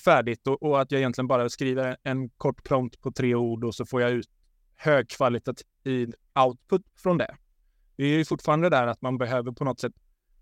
färdigt 0.06 0.48
och, 0.48 0.64
och, 0.64 0.82
att 0.82 0.92
jag 0.92 1.00
egentligen 1.00 1.28
bara 1.28 1.50
skriver 1.50 1.98
en 2.04 2.30
kort 2.30 2.64
prompt 2.64 3.02
på 3.02 3.12
tre 3.12 3.36
ord 3.36 3.64
och 3.64 3.76
så 3.76 3.86
får 3.86 4.02
jag 4.02 4.12
ut 4.12 4.30
högkvalitativ 4.82 6.14
output 6.46 6.82
från 6.96 7.18
det. 7.18 7.36
Det 7.96 8.04
är 8.04 8.18
ju 8.18 8.26
fortfarande 8.26 8.70
där 8.70 8.88
att 8.88 9.02
man 9.02 9.18
behöver 9.18 9.52
på 9.52 9.64
något 9.64 9.80
sätt 9.80 9.94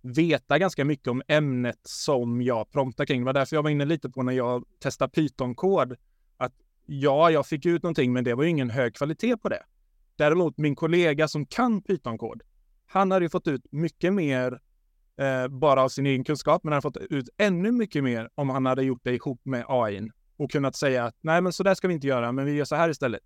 veta 0.01 0.59
ganska 0.59 0.85
mycket 0.85 1.07
om 1.07 1.21
ämnet 1.27 1.79
som 1.83 2.41
jag 2.41 2.71
promptar 2.71 3.05
kring. 3.05 3.21
Det 3.21 3.25
var 3.25 3.33
därför 3.33 3.55
jag 3.55 3.63
var 3.63 3.69
inne 3.69 3.85
lite 3.85 4.09
på 4.09 4.23
när 4.23 4.33
jag 4.33 4.65
testade 4.79 5.11
Python-kod. 5.11 5.95
Att 6.37 6.53
ja, 6.85 7.31
jag 7.31 7.47
fick 7.47 7.65
ut 7.65 7.83
någonting, 7.83 8.13
men 8.13 8.23
det 8.23 8.33
var 8.33 8.43
ju 8.43 8.49
ingen 8.49 8.69
hög 8.69 8.95
kvalitet 8.95 9.37
på 9.37 9.49
det. 9.49 9.63
Däremot 10.15 10.57
min 10.57 10.75
kollega 10.75 11.27
som 11.27 11.45
kan 11.45 11.81
Python-kod, 11.81 12.41
han 12.85 13.11
hade 13.11 13.25
ju 13.25 13.29
fått 13.29 13.47
ut 13.47 13.65
mycket 13.71 14.13
mer 14.13 14.59
eh, 15.17 15.47
bara 15.47 15.83
av 15.83 15.89
sin 15.89 16.05
egen 16.05 16.23
kunskap, 16.23 16.63
men 16.63 16.73
han 16.73 16.75
hade 16.83 16.99
fått 16.99 17.11
ut 17.11 17.29
ännu 17.37 17.71
mycket 17.71 18.03
mer 18.03 18.29
om 18.35 18.49
han 18.49 18.65
hade 18.65 18.83
gjort 18.83 19.01
det 19.03 19.15
ihop 19.15 19.41
med 19.43 19.65
AI 19.67 20.09
och 20.37 20.51
kunnat 20.51 20.75
säga 20.75 21.05
att 21.05 21.15
nej, 21.21 21.41
men 21.41 21.53
så 21.53 21.63
där 21.63 21.75
ska 21.75 21.87
vi 21.87 21.93
inte 21.93 22.07
göra, 22.07 22.31
men 22.31 22.45
vi 22.45 22.51
gör 22.51 22.65
så 22.65 22.75
här 22.75 22.89
istället. 22.89 23.21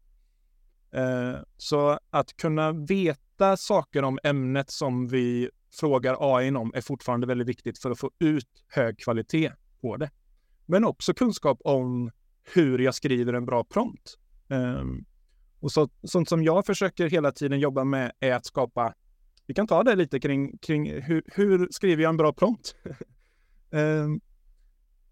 Eh, 0.93 1.39
så 1.57 1.99
att 2.09 2.37
kunna 2.37 2.71
veta 2.71 3.57
saker 3.57 4.03
om 4.03 4.19
ämnet 4.23 4.71
som 4.71 5.07
vi 5.07 5.49
frågar 5.79 6.17
AI 6.37 6.51
om 6.51 6.71
är 6.75 6.81
fortfarande 6.81 7.27
väldigt 7.27 7.47
viktigt 7.47 7.79
för 7.79 7.91
att 7.91 7.99
få 7.99 8.11
ut 8.19 8.49
hög 8.67 8.99
kvalitet 8.99 9.51
på 9.81 9.97
det. 9.97 10.11
Men 10.65 10.85
också 10.85 11.13
kunskap 11.13 11.57
om 11.63 12.11
hur 12.53 12.79
jag 12.79 12.95
skriver 12.95 13.33
en 13.33 13.45
bra 13.45 13.63
prompt. 13.63 14.17
Ehm, 14.49 15.05
och 15.59 15.71
så, 15.71 15.89
sånt 16.03 16.29
som 16.29 16.43
jag 16.43 16.65
försöker 16.65 17.09
hela 17.09 17.31
tiden 17.31 17.59
jobba 17.59 17.83
med 17.83 18.11
är 18.19 18.33
att 18.33 18.45
skapa, 18.45 18.93
vi 19.47 19.53
kan 19.53 19.67
ta 19.67 19.83
det 19.83 19.95
lite 19.95 20.19
kring, 20.19 20.57
kring 20.57 21.01
hur, 21.01 21.23
hur 21.25 21.67
skriver 21.71 22.03
jag 22.03 22.09
en 22.09 22.17
bra 22.17 22.33
prompt? 22.33 22.75
Ehm, 23.71 24.21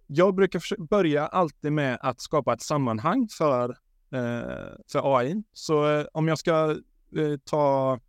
jag 0.08 0.36
brukar 0.36 0.88
börja 0.88 1.28
alltid 1.28 1.74
med 1.74 1.98
att 2.02 2.22
skapa 2.22 2.54
ett 2.54 2.62
sammanhang 2.62 3.28
för, 3.38 3.78
Eh, 4.12 4.76
för 4.92 5.18
AI. 5.18 5.44
Så 5.54 5.90
eh, 5.90 6.06
om 6.14 6.28
jag 6.28 6.40
ska 6.40 6.72
eh, 7.18 7.38
ta 7.46 8.00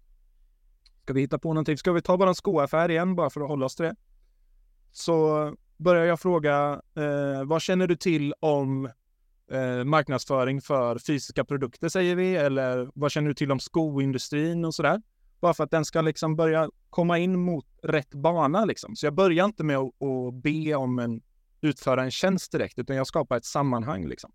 Ska 1.02 1.12
vi 1.12 1.20
hitta 1.20 1.38
på 1.38 1.48
någonting? 1.48 1.78
Ska 1.78 1.92
vi 1.92 2.02
ta 2.02 2.16
bara 2.16 2.28
en 2.28 2.34
skoaffär 2.34 2.90
igen 2.90 3.16
bara 3.16 3.30
för 3.30 3.40
att 3.40 3.48
hålla 3.48 3.66
oss 3.66 3.76
till 3.76 3.84
det? 3.84 3.96
Så 4.92 5.54
börjar 5.76 6.04
jag 6.04 6.20
fråga, 6.20 6.82
eh, 6.96 7.44
vad 7.44 7.62
känner 7.62 7.86
du 7.86 7.96
till 7.96 8.34
om 8.40 8.86
eh, 9.52 9.84
marknadsföring 9.84 10.60
för 10.60 10.98
fysiska 10.98 11.44
produkter 11.44 11.88
säger 11.88 12.16
vi? 12.16 12.36
Eller 12.36 12.90
vad 12.94 13.12
känner 13.12 13.28
du 13.28 13.34
till 13.34 13.52
om 13.52 13.60
skoindustrin 13.60 14.64
och 14.64 14.74
sådär? 14.74 15.02
Bara 15.40 15.54
för 15.54 15.64
att 15.64 15.70
den 15.70 15.84
ska 15.84 16.00
liksom 16.00 16.36
börja 16.36 16.70
komma 16.90 17.18
in 17.18 17.40
mot 17.40 17.66
rätt 17.82 18.14
bana 18.14 18.64
liksom. 18.64 18.96
Så 18.96 19.06
jag 19.06 19.14
börjar 19.14 19.44
inte 19.44 19.64
med 19.64 19.76
att, 19.76 20.02
att 20.02 20.34
be 20.42 20.74
om 20.74 20.98
en 20.98 21.20
utföra 21.60 22.02
en 22.02 22.10
tjänst 22.10 22.52
direkt, 22.52 22.78
utan 22.78 22.96
jag 22.96 23.06
skapar 23.06 23.36
ett 23.36 23.44
sammanhang 23.44 24.06
liksom. 24.06 24.32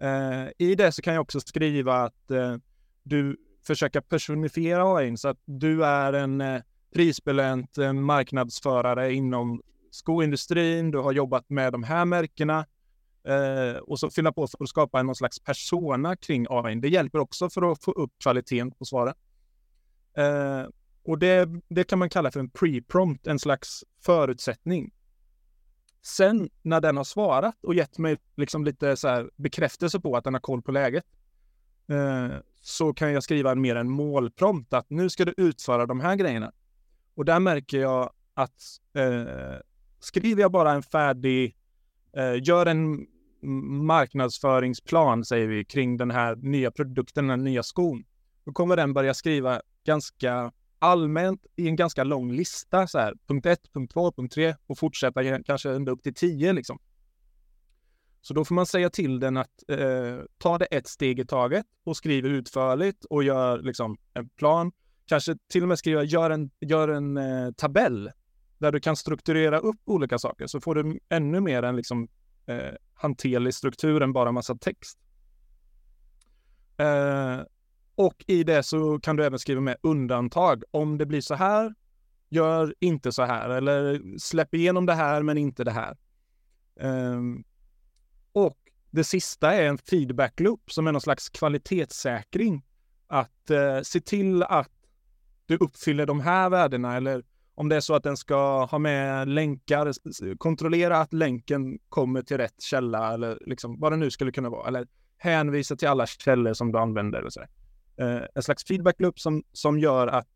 Eh, 0.00 0.48
I 0.58 0.74
det 0.74 0.92
så 0.92 1.02
kan 1.02 1.14
jag 1.14 1.20
också 1.20 1.40
skriva 1.40 1.94
att 1.94 2.30
eh, 2.30 2.56
du 3.02 3.36
försöker 3.66 4.00
personifiera 4.00 4.94
AI 4.94 5.16
så 5.16 5.28
att 5.28 5.40
du 5.44 5.84
är 5.84 6.12
en 6.12 6.40
eh, 6.40 6.62
prisbelönt 6.94 7.78
eh, 7.78 7.92
marknadsförare 7.92 9.12
inom 9.12 9.62
skoindustrin, 9.90 10.90
du 10.90 10.98
har 10.98 11.12
jobbat 11.12 11.50
med 11.50 11.72
de 11.72 11.82
här 11.82 12.04
märkena 12.04 12.66
eh, 13.28 13.76
och 13.76 13.98
så 13.98 14.10
fylla 14.10 14.32
på 14.32 14.46
för 14.46 14.64
att 14.64 14.68
skapa 14.68 15.02
någon 15.02 15.14
slags 15.14 15.40
persona 15.40 16.16
kring 16.16 16.46
AI. 16.50 16.74
Det 16.74 16.88
hjälper 16.88 17.18
också 17.18 17.50
för 17.50 17.72
att 17.72 17.84
få 17.84 17.92
upp 17.92 18.12
kvaliteten 18.22 18.70
på 18.70 18.84
svaren. 18.84 19.14
Eh, 20.16 20.66
och 21.04 21.18
det, 21.18 21.48
det 21.68 21.84
kan 21.84 21.98
man 21.98 22.10
kalla 22.10 22.30
för 22.30 22.40
en 22.40 22.50
pre-prompt, 22.50 23.26
en 23.28 23.38
slags 23.38 23.84
förutsättning. 24.04 24.92
Sen 26.06 26.50
när 26.62 26.80
den 26.80 26.96
har 26.96 27.04
svarat 27.04 27.64
och 27.64 27.74
gett 27.74 27.98
mig 27.98 28.16
liksom 28.36 28.64
lite 28.64 28.96
så 28.96 29.30
bekräftelse 29.36 30.00
på 30.00 30.16
att 30.16 30.24
den 30.24 30.34
har 30.34 30.40
koll 30.40 30.62
på 30.62 30.72
läget, 30.72 31.04
eh, 31.88 32.36
så 32.60 32.94
kan 32.94 33.12
jag 33.12 33.22
skriva 33.22 33.54
mer 33.54 33.76
en 33.76 33.90
målprompt 33.90 34.74
att 34.74 34.90
nu 34.90 35.10
ska 35.10 35.24
du 35.24 35.34
utföra 35.36 35.86
de 35.86 36.00
här 36.00 36.16
grejerna. 36.16 36.52
Och 37.14 37.24
där 37.24 37.40
märker 37.40 37.80
jag 37.80 38.12
att 38.34 38.62
eh, 38.94 39.60
skriver 40.00 40.42
jag 40.42 40.52
bara 40.52 40.72
en 40.72 40.82
färdig, 40.82 41.56
eh, 42.16 42.42
gör 42.42 42.66
en 42.66 43.06
marknadsföringsplan 43.86 45.24
säger 45.24 45.46
vi 45.46 45.64
kring 45.64 45.96
den 45.96 46.10
här 46.10 46.36
nya 46.36 46.70
produkten, 46.70 47.26
den 47.26 47.44
nya 47.44 47.62
skon. 47.62 48.04
Då 48.44 48.52
kommer 48.52 48.76
den 48.76 48.94
börja 48.94 49.14
skriva 49.14 49.60
ganska 49.84 50.52
allmänt 50.78 51.46
i 51.56 51.68
en 51.68 51.76
ganska 51.76 52.04
lång 52.04 52.32
lista 52.32 52.86
så 52.86 52.98
här. 52.98 53.14
Punkt 53.26 53.46
1, 53.46 53.60
punkt 53.72 53.92
2, 53.92 54.12
punkt 54.12 54.34
3 54.34 54.54
och 54.66 54.78
fortsätta 54.78 55.42
kanske 55.42 55.70
ända 55.70 55.92
upp 55.92 56.02
till 56.02 56.14
10 56.14 56.52
liksom. 56.52 56.78
Så 58.20 58.34
då 58.34 58.44
får 58.44 58.54
man 58.54 58.66
säga 58.66 58.90
till 58.90 59.20
den 59.20 59.36
att 59.36 59.62
eh, 59.68 60.18
ta 60.38 60.58
det 60.58 60.64
ett 60.64 60.88
steg 60.88 61.20
i 61.20 61.26
taget 61.26 61.66
och 61.84 61.96
skriver 61.96 62.30
utförligt 62.30 63.04
och 63.04 63.24
gör 63.24 63.62
liksom 63.62 63.96
en 64.14 64.28
plan. 64.28 64.72
Kanske 65.06 65.36
till 65.48 65.62
och 65.62 65.68
med 65.68 65.78
skriva, 65.78 66.02
gör 66.02 66.30
en, 66.30 66.50
gör 66.60 66.88
en 66.88 67.16
eh, 67.16 67.52
tabell 67.52 68.10
där 68.58 68.72
du 68.72 68.80
kan 68.80 68.96
strukturera 68.96 69.58
upp 69.58 69.80
olika 69.84 70.18
saker 70.18 70.46
så 70.46 70.60
får 70.60 70.74
du 70.74 71.00
ännu 71.08 71.40
mer 71.40 71.62
en 71.62 71.76
liksom, 71.76 72.08
eh, 72.46 72.74
hanterlig 72.94 73.54
struktur 73.54 74.02
än 74.02 74.12
bara 74.12 74.32
massa 74.32 74.54
text. 74.54 74.98
Eh, 76.76 77.40
och 77.96 78.24
i 78.26 78.44
det 78.44 78.62
så 78.62 79.00
kan 79.00 79.16
du 79.16 79.24
även 79.24 79.38
skriva 79.38 79.60
med 79.60 79.76
undantag. 79.80 80.62
Om 80.70 80.98
det 80.98 81.06
blir 81.06 81.20
så 81.20 81.34
här, 81.34 81.74
gör 82.28 82.74
inte 82.80 83.12
så 83.12 83.22
här 83.22 83.50
eller 83.50 84.02
släpp 84.18 84.54
igenom 84.54 84.86
det 84.86 84.94
här 84.94 85.22
men 85.22 85.38
inte 85.38 85.64
det 85.64 85.70
här. 85.70 85.96
Um, 86.80 87.44
och 88.32 88.58
det 88.90 89.04
sista 89.04 89.54
är 89.54 89.62
en 89.62 89.78
feedback 89.78 90.40
loop 90.40 90.72
som 90.72 90.86
är 90.86 90.92
någon 90.92 91.00
slags 91.00 91.28
kvalitetssäkring. 91.28 92.62
Att 93.06 93.50
eh, 93.50 93.80
se 93.82 94.00
till 94.00 94.42
att 94.42 94.72
du 95.46 95.56
uppfyller 95.56 96.06
de 96.06 96.20
här 96.20 96.50
värdena 96.50 96.96
eller 96.96 97.24
om 97.54 97.68
det 97.68 97.76
är 97.76 97.80
så 97.80 97.94
att 97.94 98.02
den 98.02 98.16
ska 98.16 98.64
ha 98.64 98.78
med 98.78 99.28
länkar, 99.28 99.92
kontrollera 100.36 100.98
att 100.98 101.12
länken 101.12 101.78
kommer 101.88 102.22
till 102.22 102.36
rätt 102.36 102.62
källa 102.62 103.14
eller 103.14 103.38
liksom 103.46 103.80
vad 103.80 103.92
det 103.92 103.96
nu 103.96 104.10
skulle 104.10 104.32
kunna 104.32 104.50
vara. 104.50 104.68
Eller 104.68 104.86
hänvisa 105.18 105.76
till 105.76 105.88
alla 105.88 106.06
källor 106.06 106.54
som 106.54 106.72
du 106.72 106.78
använder. 106.78 107.24
Och 107.24 107.32
så 107.32 107.40
eh, 107.96 108.22
en 108.34 108.42
slags 108.42 108.64
feedback 108.64 109.00
loop 109.00 109.20
som, 109.20 109.42
som 109.52 109.78
gör 109.78 110.06
att 110.06 110.28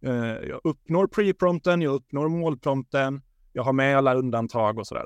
eh, 0.00 0.12
jag 0.48 0.60
uppnår 0.64 1.06
pre-prompten, 1.06 1.82
jag 1.82 1.94
uppnår 1.94 2.28
målprompten, 2.28 3.22
jag 3.52 3.62
har 3.62 3.72
med 3.72 3.98
alla 3.98 4.14
undantag 4.14 4.78
och 4.78 4.86
sådär. 4.86 5.04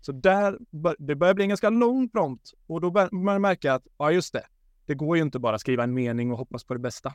Så 0.00 0.12
där, 0.12 0.58
det 0.98 1.14
börjar 1.14 1.34
bli 1.34 1.44
en 1.44 1.48
ganska 1.48 1.70
lång 1.70 2.08
prompt 2.08 2.50
och 2.66 2.80
då 2.80 2.90
börjar 2.90 3.08
man 3.12 3.40
märka 3.40 3.74
att, 3.74 3.86
ja 3.98 4.10
just 4.10 4.32
det, 4.32 4.44
det 4.86 4.94
går 4.94 5.16
ju 5.16 5.22
inte 5.22 5.38
bara 5.38 5.54
att 5.54 5.60
skriva 5.60 5.84
en 5.84 5.94
mening 5.94 6.32
och 6.32 6.38
hoppas 6.38 6.64
på 6.64 6.74
det 6.74 6.80
bästa. 6.80 7.14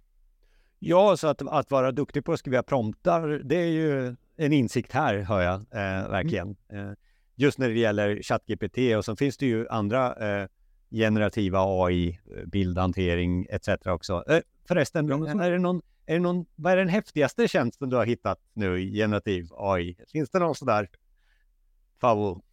Ja, 0.80 1.18
så 1.18 1.28
att, 1.28 1.42
att 1.42 1.72
vara 1.72 1.92
duktig 1.92 2.26
på 2.26 2.34
att 2.34 2.40
skriva 2.40 2.64
promptar, 2.64 3.42
det 3.44 3.56
är 3.56 3.68
ju 3.68 4.16
en 4.36 4.54
insikt 4.54 4.92
här, 4.92 5.18
hör 5.18 5.42
jag 5.42 5.54
eh, 5.54 6.10
verkligen. 6.10 6.56
Mm. 6.70 6.88
Eh, 6.88 6.94
just 7.36 7.58
när 7.58 7.70
det 7.70 7.80
gäller 7.80 8.22
ChatGPT 8.22 8.78
och 8.98 9.06
så 9.06 9.16
finns 9.16 9.38
det 9.38 9.46
ju 9.46 9.68
andra 9.70 10.16
eh, 10.16 10.48
generativa 10.92 11.60
AI, 11.60 12.10
eh, 12.10 12.46
bildhantering 12.46 13.48
etc. 13.50 13.70
också. 13.86 14.24
Eh, 14.28 14.40
förresten, 14.68 15.08
ja, 15.08 15.44
är 15.44 15.52
det 15.52 15.60
någon, 15.60 15.82
är 16.06 16.14
det 16.14 16.20
någon, 16.20 16.46
vad 16.56 16.74
är 16.74 16.78
den 16.78 16.90
häftigaste 16.90 17.48
tjänsten 17.48 17.90
du 17.90 17.96
har 17.96 18.06
hittat 18.06 18.40
nu 18.54 18.82
i 18.82 18.94
generativ 18.96 19.50
AI? 19.58 19.98
Finns 20.12 20.30
det 20.30 20.40
någon 20.40 20.56
sådär 20.56 20.90
favorit? 22.02 22.44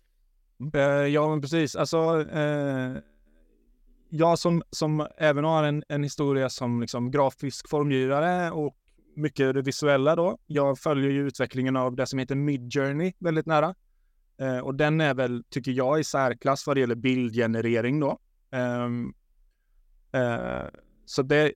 Uh, 0.75 0.83
ja, 0.83 1.29
men 1.29 1.41
precis. 1.41 1.77
Alltså, 1.77 2.17
uh, 2.17 2.97
jag 4.09 4.39
som, 4.39 4.63
som 4.71 5.07
även 5.17 5.45
har 5.45 5.65
en, 5.65 5.85
en 5.89 6.03
historia 6.03 6.49
som 6.49 6.81
liksom 6.81 7.11
grafisk 7.11 7.69
formgivare 7.69 8.51
och 8.51 8.77
mycket 9.17 9.55
det 9.55 9.63
visuella 9.63 10.17
då. 10.17 10.39
Jag 10.47 10.79
följer 10.79 11.11
ju 11.11 11.27
utvecklingen 11.27 11.77
av 11.77 11.97
det 11.97 12.07
som 12.07 12.19
heter 12.19 12.35
Midjourney 12.35 13.13
väldigt 13.19 13.47
nära. 13.47 13.75
Och 14.63 14.75
den 14.75 15.01
är 15.01 15.15
väl, 15.15 15.45
tycker 15.51 15.73
jag, 15.73 16.01
i 16.01 16.05
särklass 16.05 16.67
vad 16.67 16.77
det 16.77 16.81
gäller 16.81 16.95
bildgenerering 16.95 18.01
då. 18.01 18.19
Um, 18.51 19.15
så 21.05 21.23
det, 21.23 21.53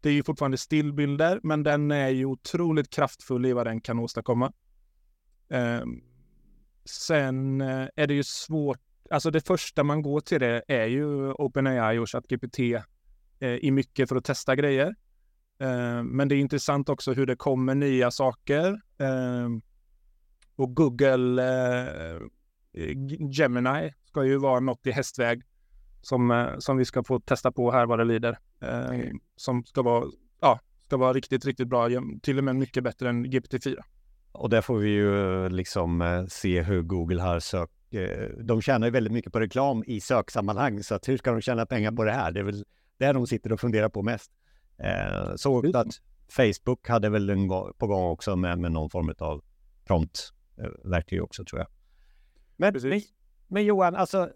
det 0.00 0.08
är 0.08 0.12
ju 0.12 0.22
fortfarande 0.22 0.58
stillbilder, 0.58 1.40
men 1.42 1.62
den 1.62 1.90
är 1.90 2.08
ju 2.08 2.24
otroligt 2.24 2.90
kraftfull 2.90 3.46
i 3.46 3.52
vad 3.52 3.66
den 3.66 3.80
kan 3.80 3.98
åstadkomma. 3.98 4.52
Um, 5.48 6.02
sen 6.84 7.60
eh, 7.60 7.88
är 7.96 8.06
det 8.06 8.14
ju 8.14 8.24
svårt, 8.24 8.80
alltså 9.10 9.30
det 9.30 9.46
första 9.46 9.84
man 9.84 10.02
går 10.02 10.20
till 10.20 10.40
det 10.40 10.62
är 10.68 10.86
ju 10.86 11.32
OpenAI 11.32 11.98
och 11.98 12.10
ChatGPT 12.10 12.58
uh, 12.58 12.80
i 13.40 13.70
mycket 13.70 14.08
för 14.08 14.16
att 14.16 14.24
testa 14.24 14.56
grejer. 14.56 14.88
Uh, 15.62 16.02
men 16.02 16.28
det 16.28 16.34
är 16.34 16.40
intressant 16.40 16.88
också 16.88 17.12
hur 17.12 17.26
det 17.26 17.36
kommer 17.36 17.74
nya 17.74 18.10
saker. 18.10 18.80
Och 20.56 20.76
Google 20.76 21.42
Gemini 23.32 23.94
ska 24.04 24.24
ju 24.24 24.36
vara 24.36 24.60
något 24.60 24.86
i 24.86 24.90
hästväg 24.90 25.42
som, 26.00 26.54
som 26.58 26.76
vi 26.76 26.84
ska 26.84 27.04
få 27.04 27.20
testa 27.20 27.52
på 27.52 27.70
här 27.70 27.86
vad 27.86 27.98
det 27.98 28.04
lider. 28.04 28.38
Eh, 28.60 29.00
som 29.36 29.64
ska 29.64 29.82
vara, 29.82 30.04
ja, 30.40 30.60
ska 30.84 30.96
vara 30.96 31.12
riktigt, 31.12 31.44
riktigt 31.44 31.68
bra, 31.68 31.88
till 32.22 32.38
och 32.38 32.44
med 32.44 32.56
mycket 32.56 32.84
bättre 32.84 33.08
än 33.08 33.26
GPT-4. 33.26 33.76
Och 34.32 34.50
där 34.50 34.60
får 34.60 34.78
vi 34.78 34.88
ju 34.88 35.48
liksom 35.48 36.02
eh, 36.02 36.26
se 36.26 36.62
hur 36.62 36.82
Google 36.82 37.22
har 37.22 37.40
sökt. 37.40 37.72
Eh, 37.90 38.44
de 38.44 38.62
tjänar 38.62 38.86
ju 38.86 38.90
väldigt 38.90 39.12
mycket 39.12 39.32
på 39.32 39.40
reklam 39.40 39.84
i 39.86 40.00
söksammanhang, 40.00 40.82
så 40.82 40.94
att 40.94 41.08
hur 41.08 41.16
ska 41.16 41.32
de 41.32 41.40
tjäna 41.40 41.66
pengar 41.66 41.92
på 41.92 42.04
det 42.04 42.12
här? 42.12 42.32
Det 42.32 42.40
är 42.40 42.44
väl 42.44 42.64
det 42.98 43.12
de 43.12 43.26
sitter 43.26 43.52
och 43.52 43.60
funderar 43.60 43.88
på 43.88 44.02
mest. 44.02 44.32
Eh, 44.78 45.34
så 45.36 45.76
att 45.76 45.86
Facebook 46.28 46.88
hade 46.88 47.08
väl 47.08 47.30
en 47.30 47.48
på 47.48 47.86
gång 47.86 48.10
också 48.10 48.36
med, 48.36 48.58
med 48.58 48.72
någon 48.72 48.90
form 48.90 49.14
av 49.18 49.42
promptverktyg 49.84 51.22
också 51.22 51.44
tror 51.44 51.60
jag. 51.60 51.68
Men, 52.56 52.74
men, 52.82 53.00
men 53.48 53.64
Johan, 53.64 53.94
alltså 53.94 54.30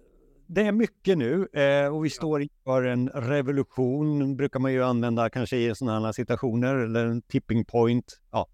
det 0.47 0.63
är 0.63 0.73
mycket 0.73 1.19
nu 1.19 1.49
eh, 1.53 1.95
och 1.95 2.05
vi 2.05 2.11
står 2.11 2.43
inför 2.43 2.85
en 2.85 3.09
revolution, 3.09 4.37
brukar 4.37 4.61
man 4.61 4.73
ju 4.73 4.85
använda 4.85 5.31
kanske 5.31 5.57
i 5.57 5.75
sådana 5.75 6.07
här 6.07 6.13
situationer, 6.13 6.75
eller 6.75 7.07
en 7.07 7.23
tipping 7.23 7.65
point. 7.65 8.21
Ja. 8.31 8.47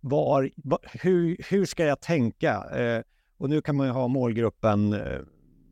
Var, 0.00 0.50
var, 0.56 0.78
hur, 0.92 1.36
hur 1.50 1.64
ska 1.64 1.84
jag 1.84 2.00
tänka? 2.00 2.64
Eh, 2.64 3.02
och 3.38 3.50
nu 3.50 3.62
kan 3.62 3.76
man 3.76 3.86
ju 3.86 3.92
ha 3.92 4.08
målgruppen 4.08 4.92
eh, 4.92 5.20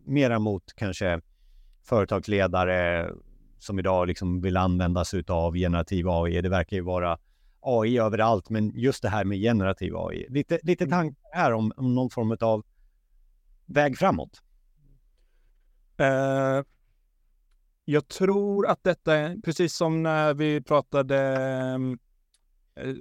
mera 0.05 0.38
mot 0.38 0.72
kanske 0.76 1.20
företagsledare 1.85 3.11
som 3.59 3.78
idag 3.78 4.09
liksom 4.09 4.40
vill 4.40 4.57
använda 4.57 5.05
sig 5.05 5.24
av 5.28 5.55
generativ 5.55 6.09
AI. 6.09 6.42
Det 6.42 6.48
verkar 6.48 6.76
ju 6.76 6.83
vara 6.83 7.18
AI 7.61 7.98
överallt, 7.98 8.50
men 8.50 8.72
just 8.74 9.02
det 9.02 9.09
här 9.09 9.24
med 9.24 9.38
generativ 9.38 9.96
AI. 9.96 10.26
Lite, 10.28 10.59
lite 10.62 10.85
mm. 10.85 10.90
tankar 10.90 11.16
här 11.33 11.52
om, 11.52 11.72
om 11.76 11.94
någon 11.94 12.11
form 12.11 12.37
av 12.40 12.62
väg 13.66 13.98
framåt. 13.98 14.42
Eh, 15.96 16.62
jag 17.85 18.09
tror 18.09 18.66
att 18.66 18.85
detta 18.85 19.14
är 19.14 19.37
precis 19.37 19.74
som 19.74 20.02
när 20.02 20.35
vi 20.35 20.61
pratade 20.61 21.16
uh, 22.81 22.94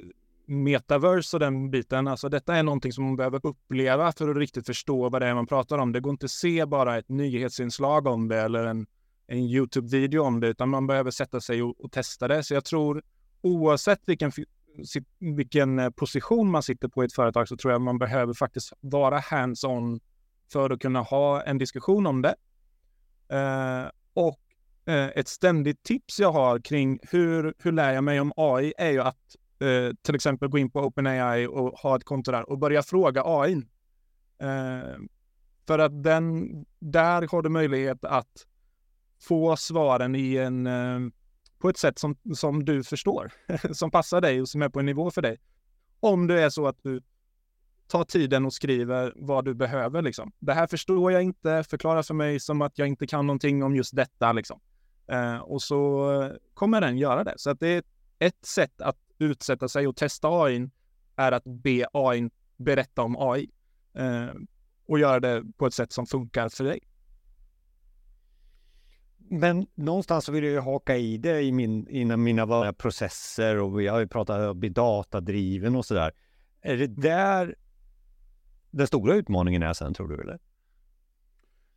metaverse 0.46 1.36
och 1.36 1.40
den 1.40 1.72
biten. 1.72 2.08
Alltså 2.08 2.30
detta 2.30 2.56
är 2.56 2.64
någonting 2.64 2.92
som 2.94 3.04
man 3.04 3.16
behöver 3.16 3.46
uppleva 3.46 4.12
för 4.12 4.30
att 4.30 4.38
riktigt 4.38 4.66
förstå 4.66 5.10
vad 5.10 5.22
det 5.22 5.28
är 5.28 5.34
man 5.34 5.48
pratar 5.48 5.78
om. 5.78 5.92
Det 5.92 6.00
går 6.00 6.12
inte 6.12 6.26
att 6.26 6.32
se 6.32 6.66
bara 6.66 6.98
ett 6.98 7.10
nyhetsinslag 7.10 8.08
om 8.08 8.28
det 8.28 8.42
eller 8.42 8.66
en, 8.66 8.88
en 9.28 9.40
Youtube-video 9.40 10.22
om 10.22 10.40
det, 10.40 10.48
utan 10.48 10.70
man 10.70 10.88
behöver 10.88 11.12
sätta 11.12 11.42
sig 11.42 11.64
och, 11.64 11.82
och 11.86 11.92
testa 11.92 12.28
det. 12.28 12.44
Så 12.44 12.54
jag 12.54 12.66
tror 12.66 13.04
oavsett 13.42 14.02
vilken, 14.06 14.32
vilken 15.20 15.80
eh, 15.80 15.90
position 15.90 16.52
man 16.52 16.64
sitter 16.64 16.88
på 16.88 17.04
i 17.04 17.06
ett 17.06 17.14
företag 17.14 17.48
så 17.48 17.58
tror 17.58 17.72
jag 17.72 17.82
man 17.82 17.98
behöver 17.98 18.34
faktiskt 18.34 18.74
vara 18.80 19.20
hands-on 19.20 20.00
för 20.52 20.70
att 20.70 20.82
kunna 20.82 21.02
ha 21.02 21.42
en 21.42 21.58
diskussion 21.58 22.08
om 22.08 22.22
det 22.22 22.36
Eh, 23.32 23.90
och 24.14 24.40
eh, 24.86 25.08
ett 25.08 25.28
ständigt 25.28 25.84
tips 25.84 26.20
jag 26.20 26.32
har 26.32 26.60
kring 26.60 27.00
hur, 27.02 27.54
hur 27.58 27.72
lär 27.72 27.94
jag 27.94 28.04
mig 28.04 28.20
om 28.20 28.34
AI 28.36 28.74
är 28.78 28.92
ju 28.92 29.02
att 29.02 29.36
eh, 29.60 29.96
till 30.02 30.16
exempel 30.16 30.50
gå 30.50 30.58
in 30.58 30.72
på 30.72 30.80
OpenAI 30.80 31.48
och 31.48 31.80
ha 31.80 31.96
ett 31.96 32.04
konto 32.04 32.32
där 32.32 32.50
och 32.50 32.58
börja 32.58 32.84
fråga 32.84 33.24
AI. 33.26 33.54
Eh, 34.42 34.98
för 35.68 35.80
att 35.80 36.04
den, 36.04 36.50
där 36.80 37.28
har 37.32 37.42
du 37.42 37.50
möjlighet 37.50 38.06
att 38.06 38.48
få 39.22 39.56
svaren 39.56 40.16
i 40.16 40.36
en, 40.38 40.68
eh, 40.68 41.00
på 41.60 41.70
ett 41.70 41.78
sätt 41.78 42.00
som, 42.00 42.16
som 42.36 42.66
du 42.66 42.84
förstår, 42.84 43.32
som 43.74 43.92
passar 43.92 44.22
dig 44.22 44.42
och 44.42 44.50
som 44.50 44.62
är 44.62 44.70
på 44.70 44.80
en 44.80 44.86
nivå 44.86 45.12
för 45.12 45.22
dig. 45.22 45.38
Om 46.00 46.28
det 46.28 46.42
är 46.42 46.50
så 46.50 46.68
att 46.68 46.78
du 46.84 47.02
ta 47.92 48.06
tiden 48.06 48.46
och 48.46 48.54
skriver 48.54 49.14
vad 49.16 49.46
du 49.46 49.54
behöver. 49.54 50.02
Liksom. 50.02 50.32
Det 50.40 50.54
här 50.54 50.68
förstår 50.68 51.12
jag 51.12 51.24
inte, 51.24 51.64
förklara 51.64 52.04
för 52.04 52.14
mig 52.14 52.40
som 52.40 52.62
att 52.62 52.78
jag 52.78 52.88
inte 52.88 53.08
kan 53.08 53.28
någonting 53.28 53.64
om 53.64 53.76
just 53.76 53.96
detta. 53.96 54.32
Liksom. 54.32 54.60
Eh, 55.08 55.38
och 55.38 55.62
så 55.62 56.32
kommer 56.54 56.82
den 56.82 56.98
göra 56.98 57.24
det. 57.24 57.34
Så 57.38 57.50
att 57.50 57.60
det 57.60 57.68
är 57.68 57.84
ett 58.20 58.46
sätt 58.46 58.82
att 58.82 58.98
utsätta 59.20 59.68
sig 59.68 59.88
och 59.88 59.96
testa 59.96 60.28
AI 60.28 60.70
är 61.16 61.32
att 61.32 61.44
be 61.44 61.86
AI 61.94 62.30
berätta 62.58 63.02
om 63.02 63.16
AI 63.20 63.50
eh, 63.94 64.36
och 64.88 65.00
göra 65.00 65.20
det 65.20 65.44
på 65.58 65.66
ett 65.66 65.74
sätt 65.74 65.92
som 65.92 66.06
funkar 66.06 66.50
för 66.50 66.64
dig. 66.64 66.80
Men 69.18 69.68
någonstans 69.76 70.30
vill 70.30 70.44
jag 70.44 70.54
ju 70.54 70.60
haka 70.60 70.98
i 70.98 71.18
det 71.18 71.42
i 71.42 71.52
min, 71.52 71.88
inom 71.88 72.24
mina 72.24 72.74
processer 72.74 73.58
och 73.58 73.80
vi 73.80 73.88
har 73.88 74.00
ju 74.00 74.08
pratat 74.08 74.40
om 74.40 74.52
att 74.52 74.58
bli 74.58 74.70
datadriven 74.70 75.76
och 75.76 75.86
sådär. 75.86 76.12
Är 76.62 76.78
det 76.78 76.88
där 76.88 77.56
den 78.72 78.88
stora 78.88 79.16
utmaningen 79.16 79.64
är 79.64 79.74
sen, 79.74 79.94
tror 79.94 80.08
du? 80.08 80.22
eller? 80.22 80.40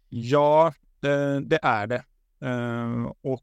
Ja, 0.09 0.73
det, 1.01 1.41
det 1.41 1.59
är 1.63 1.87
det. 1.87 2.05
Eh, 2.41 3.13
och 3.23 3.43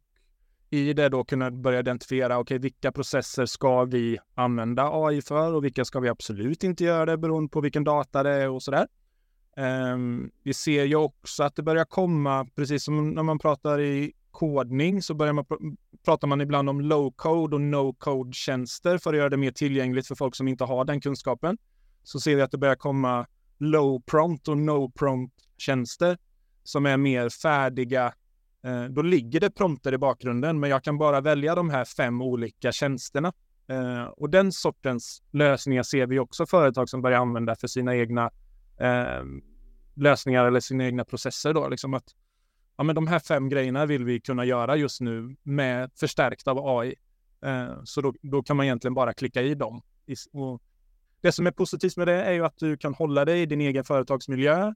i 0.70 0.94
det 0.94 1.10
då 1.10 1.24
kunna 1.24 1.52
börja 1.52 1.80
identifiera, 1.80 2.40
okej, 2.40 2.56
okay, 2.56 2.58
vilka 2.58 2.92
processer 2.92 3.46
ska 3.46 3.86
vi 3.86 4.20
använda 4.36 4.90
AI 4.94 5.22
för 5.22 5.54
och 5.54 5.64
vilka 5.66 5.86
ska 5.86 6.00
vi 6.00 6.10
absolut 6.10 6.64
inte 6.64 6.84
göra 6.84 7.06
det 7.06 7.18
beroende 7.18 7.50
på 7.50 7.62
vilken 7.62 7.84
data 7.84 8.24
det 8.24 8.30
är 8.30 8.50
och 8.50 8.64
sådär. 8.64 8.88
Um, 9.58 10.32
vi 10.44 10.54
ser 10.54 10.84
ju 10.84 10.96
också 10.96 11.44
att 11.44 11.56
det 11.56 11.64
börjar 11.64 11.86
komma, 11.86 12.48
precis 12.56 12.84
som 12.84 13.10
när 13.10 13.24
man 13.24 13.40
pratar 13.40 13.82
i 13.82 14.14
kodning 14.32 15.02
så 15.02 15.14
börjar 15.14 15.34
man 15.34 15.46
pr 15.46 15.56
pratar 16.06 16.28
man 16.28 16.42
ibland 16.42 16.70
om 16.70 16.82
low 16.82 17.14
code 17.16 17.56
och 17.56 17.62
no 17.62 17.94
code 17.94 18.34
tjänster 18.34 18.98
för 18.98 19.14
att 19.14 19.18
göra 19.18 19.30
det 19.30 19.38
mer 19.38 19.52
tillgängligt 19.52 20.08
för 20.08 20.16
folk 20.16 20.36
som 20.36 20.48
inte 20.48 20.64
har 20.64 20.86
den 20.86 21.02
kunskapen. 21.02 21.58
Så 22.04 22.20
ser 22.20 22.36
vi 22.36 22.42
att 22.42 22.52
det 22.52 22.58
börjar 22.58 22.76
komma 22.76 23.28
low 23.62 24.02
prompt 24.06 24.48
och 24.48 24.58
no 24.58 24.92
prompt 24.92 25.36
tjänster 25.58 26.18
som 26.64 26.86
är 26.86 26.98
mer 26.98 27.30
färdiga. 27.30 28.14
Eh, 28.64 28.84
då 28.84 29.02
ligger 29.02 29.40
det 29.40 29.52
prompter 29.52 29.94
i 29.94 29.98
bakgrunden, 29.98 30.60
men 30.60 30.70
jag 30.70 30.84
kan 30.84 30.98
bara 30.98 31.22
välja 31.22 31.56
de 31.56 31.70
här 31.70 31.86
fem 31.86 32.22
olika 32.22 32.72
tjänsterna. 32.72 33.34
Eh, 33.68 34.04
och 34.04 34.30
den 34.30 34.52
sortens 34.52 35.24
lösningar 35.32 35.84
ser 35.84 36.08
vi 36.08 36.20
också 36.20 36.46
företag 36.46 36.90
som 36.90 37.02
börjar 37.02 37.20
använda 37.20 37.56
för 37.56 37.68
sina 37.68 37.96
egna 37.96 38.32
eh, 38.80 39.24
lösningar 39.94 40.46
eller 40.46 40.60
sina 40.60 40.86
egna 40.86 41.06
processer. 41.06 41.54
Då, 41.54 41.70
liksom 41.70 41.94
att 41.94 42.16
ja, 42.78 42.84
men 42.84 42.96
de 42.96 43.08
här 43.08 43.20
fem 43.20 43.50
grejerna 43.50 43.86
vill 43.86 44.06
vi 44.06 44.22
kunna 44.22 44.46
göra 44.46 44.76
just 44.76 45.02
nu 45.02 45.36
med 45.44 45.92
förstärkt 45.96 46.48
av 46.48 46.68
AI. 46.68 46.96
Eh, 47.46 47.84
så 47.84 48.02
då, 48.02 48.14
då 48.22 48.44
kan 48.44 48.58
man 48.58 48.66
egentligen 48.66 48.94
bara 48.94 49.14
klicka 49.14 49.42
i 49.42 49.56
dem 49.56 49.82
och 50.32 50.62
det 51.22 51.32
som 51.32 51.48
är 51.48 51.52
positivt 51.52 51.98
med 51.98 52.08
det 52.08 52.24
är 52.24 52.32
ju 52.32 52.46
att 52.46 52.58
du 52.58 52.78
kan 52.78 52.94
hålla 52.94 53.26
dig 53.26 53.42
i 53.42 53.46
din 53.46 53.62
egen 53.62 53.84
företagsmiljö. 53.84 54.74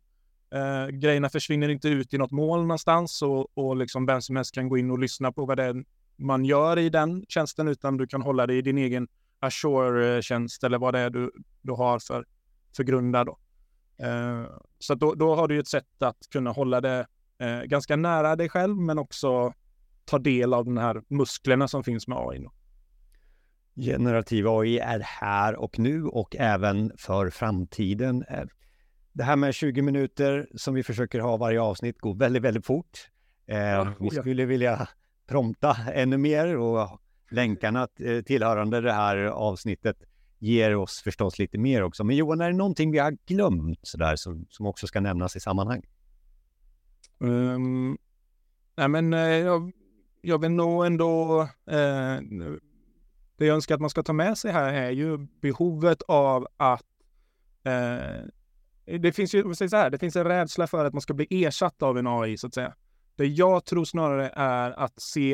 Eh, 0.53 0.87
grejerna 0.87 1.29
försvinner 1.29 1.69
inte 1.69 1.89
ut 1.89 2.13
i 2.13 2.17
något 2.17 2.31
mål 2.31 2.61
någonstans 2.61 3.21
och, 3.21 3.57
och 3.57 3.75
liksom 3.75 4.05
vem 4.05 4.21
som 4.21 4.35
helst 4.35 4.53
kan 4.53 4.69
gå 4.69 4.77
in 4.77 4.91
och 4.91 4.99
lyssna 4.99 5.31
på 5.31 5.45
vad 5.45 5.57
det 5.57 5.63
är 5.63 5.83
man 6.17 6.45
gör 6.45 6.79
i 6.79 6.89
den 6.89 7.25
tjänsten, 7.27 7.67
utan 7.67 7.97
du 7.97 8.07
kan 8.07 8.21
hålla 8.21 8.47
dig 8.47 8.57
i 8.57 8.61
din 8.61 8.77
egen 8.77 9.07
Azure-tjänst 9.39 10.63
eller 10.63 10.77
vad 10.77 10.93
det 10.93 10.99
är 10.99 11.09
du, 11.09 11.31
du 11.61 11.73
har 11.73 11.99
för, 11.99 12.25
för 12.75 12.83
grundar. 12.83 13.25
Då. 13.25 13.37
Eh, 13.97 14.45
så 14.79 14.95
då, 14.95 15.13
då 15.15 15.35
har 15.35 15.47
du 15.47 15.59
ett 15.59 15.67
sätt 15.67 16.01
att 16.01 16.17
kunna 16.31 16.51
hålla 16.51 16.81
det 16.81 17.07
eh, 17.37 17.61
ganska 17.61 17.95
nära 17.95 18.35
dig 18.35 18.49
själv, 18.49 18.77
men 18.77 18.99
också 18.99 19.53
ta 20.05 20.19
del 20.19 20.53
av 20.53 20.65
de 20.65 20.77
här 20.77 21.01
musklerna 21.07 21.67
som 21.67 21.83
finns 21.83 22.07
med 22.07 22.17
AI. 22.17 22.39
Då. 22.39 22.51
Generativ 23.75 24.47
AI 24.47 24.79
är 24.79 24.99
här 24.99 25.55
och 25.55 25.79
nu 25.79 26.05
och 26.05 26.35
även 26.35 26.91
för 26.97 27.29
framtiden. 27.29 28.25
Eh, 28.29 28.43
det 29.13 29.23
här 29.23 29.35
med 29.35 29.53
20 29.53 29.81
minuter 29.81 30.47
som 30.55 30.73
vi 30.73 30.83
försöker 30.83 31.19
ha 31.19 31.37
varje 31.37 31.61
avsnitt 31.61 31.99
går 31.99 32.15
väldigt, 32.15 32.43
väldigt 32.43 32.65
fort. 32.65 33.09
Eh, 33.47 33.89
vi 33.99 34.09
skulle 34.09 34.45
vilja 34.45 34.87
prompta 35.27 35.77
ännu 35.93 36.17
mer 36.17 36.57
och 36.57 37.01
länkarna 37.31 37.87
eh, 37.99 38.21
tillhörande 38.21 38.81
det 38.81 38.93
här 38.93 39.17
avsnittet 39.17 39.97
ger 40.39 40.75
oss 40.75 41.01
förstås 41.03 41.39
lite 41.39 41.57
mer 41.57 41.83
också. 41.83 42.03
Men 42.03 42.15
Johan, 42.15 42.41
är 42.41 42.51
det 42.51 42.57
någonting 42.57 42.91
vi 42.91 42.99
har 42.99 43.17
glömt 43.25 43.79
sådär 43.81 44.15
som, 44.15 44.45
som 44.49 44.65
också 44.65 44.87
ska 44.87 44.99
nämnas 44.99 45.35
i 45.35 45.39
sammanhanget? 45.39 45.89
Um, 47.17 47.97
nej 48.77 48.87
men 48.87 49.11
jag, 49.11 49.71
jag 50.21 50.41
vill 50.41 50.51
nog 50.51 50.85
ändå... 50.85 51.41
Eh, 51.67 52.19
det 53.37 53.45
jag 53.45 53.55
önskar 53.55 53.75
att 53.75 53.81
man 53.81 53.89
ska 53.89 54.03
ta 54.03 54.13
med 54.13 54.37
sig 54.37 54.51
här 54.51 54.73
är 54.73 54.91
ju 54.91 55.17
behovet 55.17 56.01
av 56.01 56.47
att... 56.57 56.85
Eh, 57.63 58.25
det 58.99 59.11
finns 59.11 59.35
ju, 59.35 59.55
så 59.55 59.75
här, 59.75 59.89
det 59.89 59.99
finns 59.99 60.15
en 60.15 60.23
rädsla 60.23 60.67
för 60.67 60.85
att 60.85 60.93
man 60.93 61.01
ska 61.01 61.13
bli 61.13 61.45
ersatt 61.45 61.81
av 61.83 61.97
en 61.97 62.07
AI 62.07 62.37
så 62.37 62.47
att 62.47 62.53
säga. 62.53 62.75
Det 63.15 63.25
jag 63.25 63.65
tror 63.65 63.85
snarare 63.85 64.29
är 64.35 64.71
att 64.71 65.01
se 65.01 65.33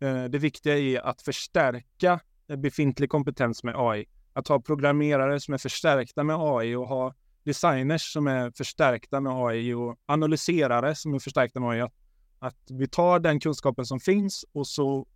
eh, 0.00 0.24
det 0.24 0.38
viktiga 0.38 0.78
i 0.78 0.98
att 0.98 1.22
förstärka 1.22 2.20
befintlig 2.56 3.10
kompetens 3.10 3.64
med 3.64 3.74
AI. 3.78 4.06
Att 4.32 4.48
ha 4.48 4.60
programmerare 4.60 5.40
som 5.40 5.54
är 5.54 5.58
förstärkta 5.58 6.24
med 6.24 6.36
AI 6.38 6.74
och 6.74 6.88
ha 6.88 7.14
designers 7.44 8.12
som 8.12 8.26
är 8.26 8.50
förstärkta 8.50 9.20
med 9.20 9.32
AI 9.32 9.74
och 9.74 9.96
analyserare 10.06 10.94
som 10.94 11.14
är 11.14 11.18
förstärkta 11.18 11.60
med 11.60 11.70
AI. 11.70 11.80
Att, 11.80 11.92
att 12.38 12.56
vi 12.68 12.88
tar 12.88 13.18
den 13.18 13.40
kunskapen 13.40 13.86
som 13.86 14.00
finns 14.00 14.44
och 14.52 14.66
så 14.66 15.06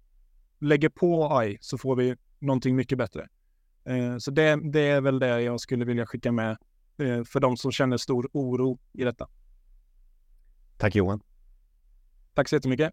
lägger 0.59 0.89
på 0.89 1.37
AI 1.39 1.59
så 1.61 1.79
får 1.79 1.97
vi 1.97 2.17
någonting 2.39 2.77
mycket 2.77 2.99
bättre. 2.99 3.29
Eh, 3.85 4.19
så 4.19 4.31
det, 4.31 4.73
det, 4.73 4.81
är 4.81 5.01
väl 5.01 5.19
det 5.19 5.43
jag 5.43 5.61
skulle 5.61 5.85
vilja 5.85 6.07
skicka 6.07 6.33
med 6.33 6.51
eh, 6.99 7.25
för 7.25 7.41
de 7.41 7.57
som 7.57 7.73
känner 7.73 7.97
stor 7.97 8.29
oro 8.33 8.79
i 8.93 9.05
detta. 9.05 9.29
Tack 10.77 10.95
Johan. 10.95 11.21
Tack 12.35 12.49
så 12.49 12.57
jättemycket. 12.57 12.93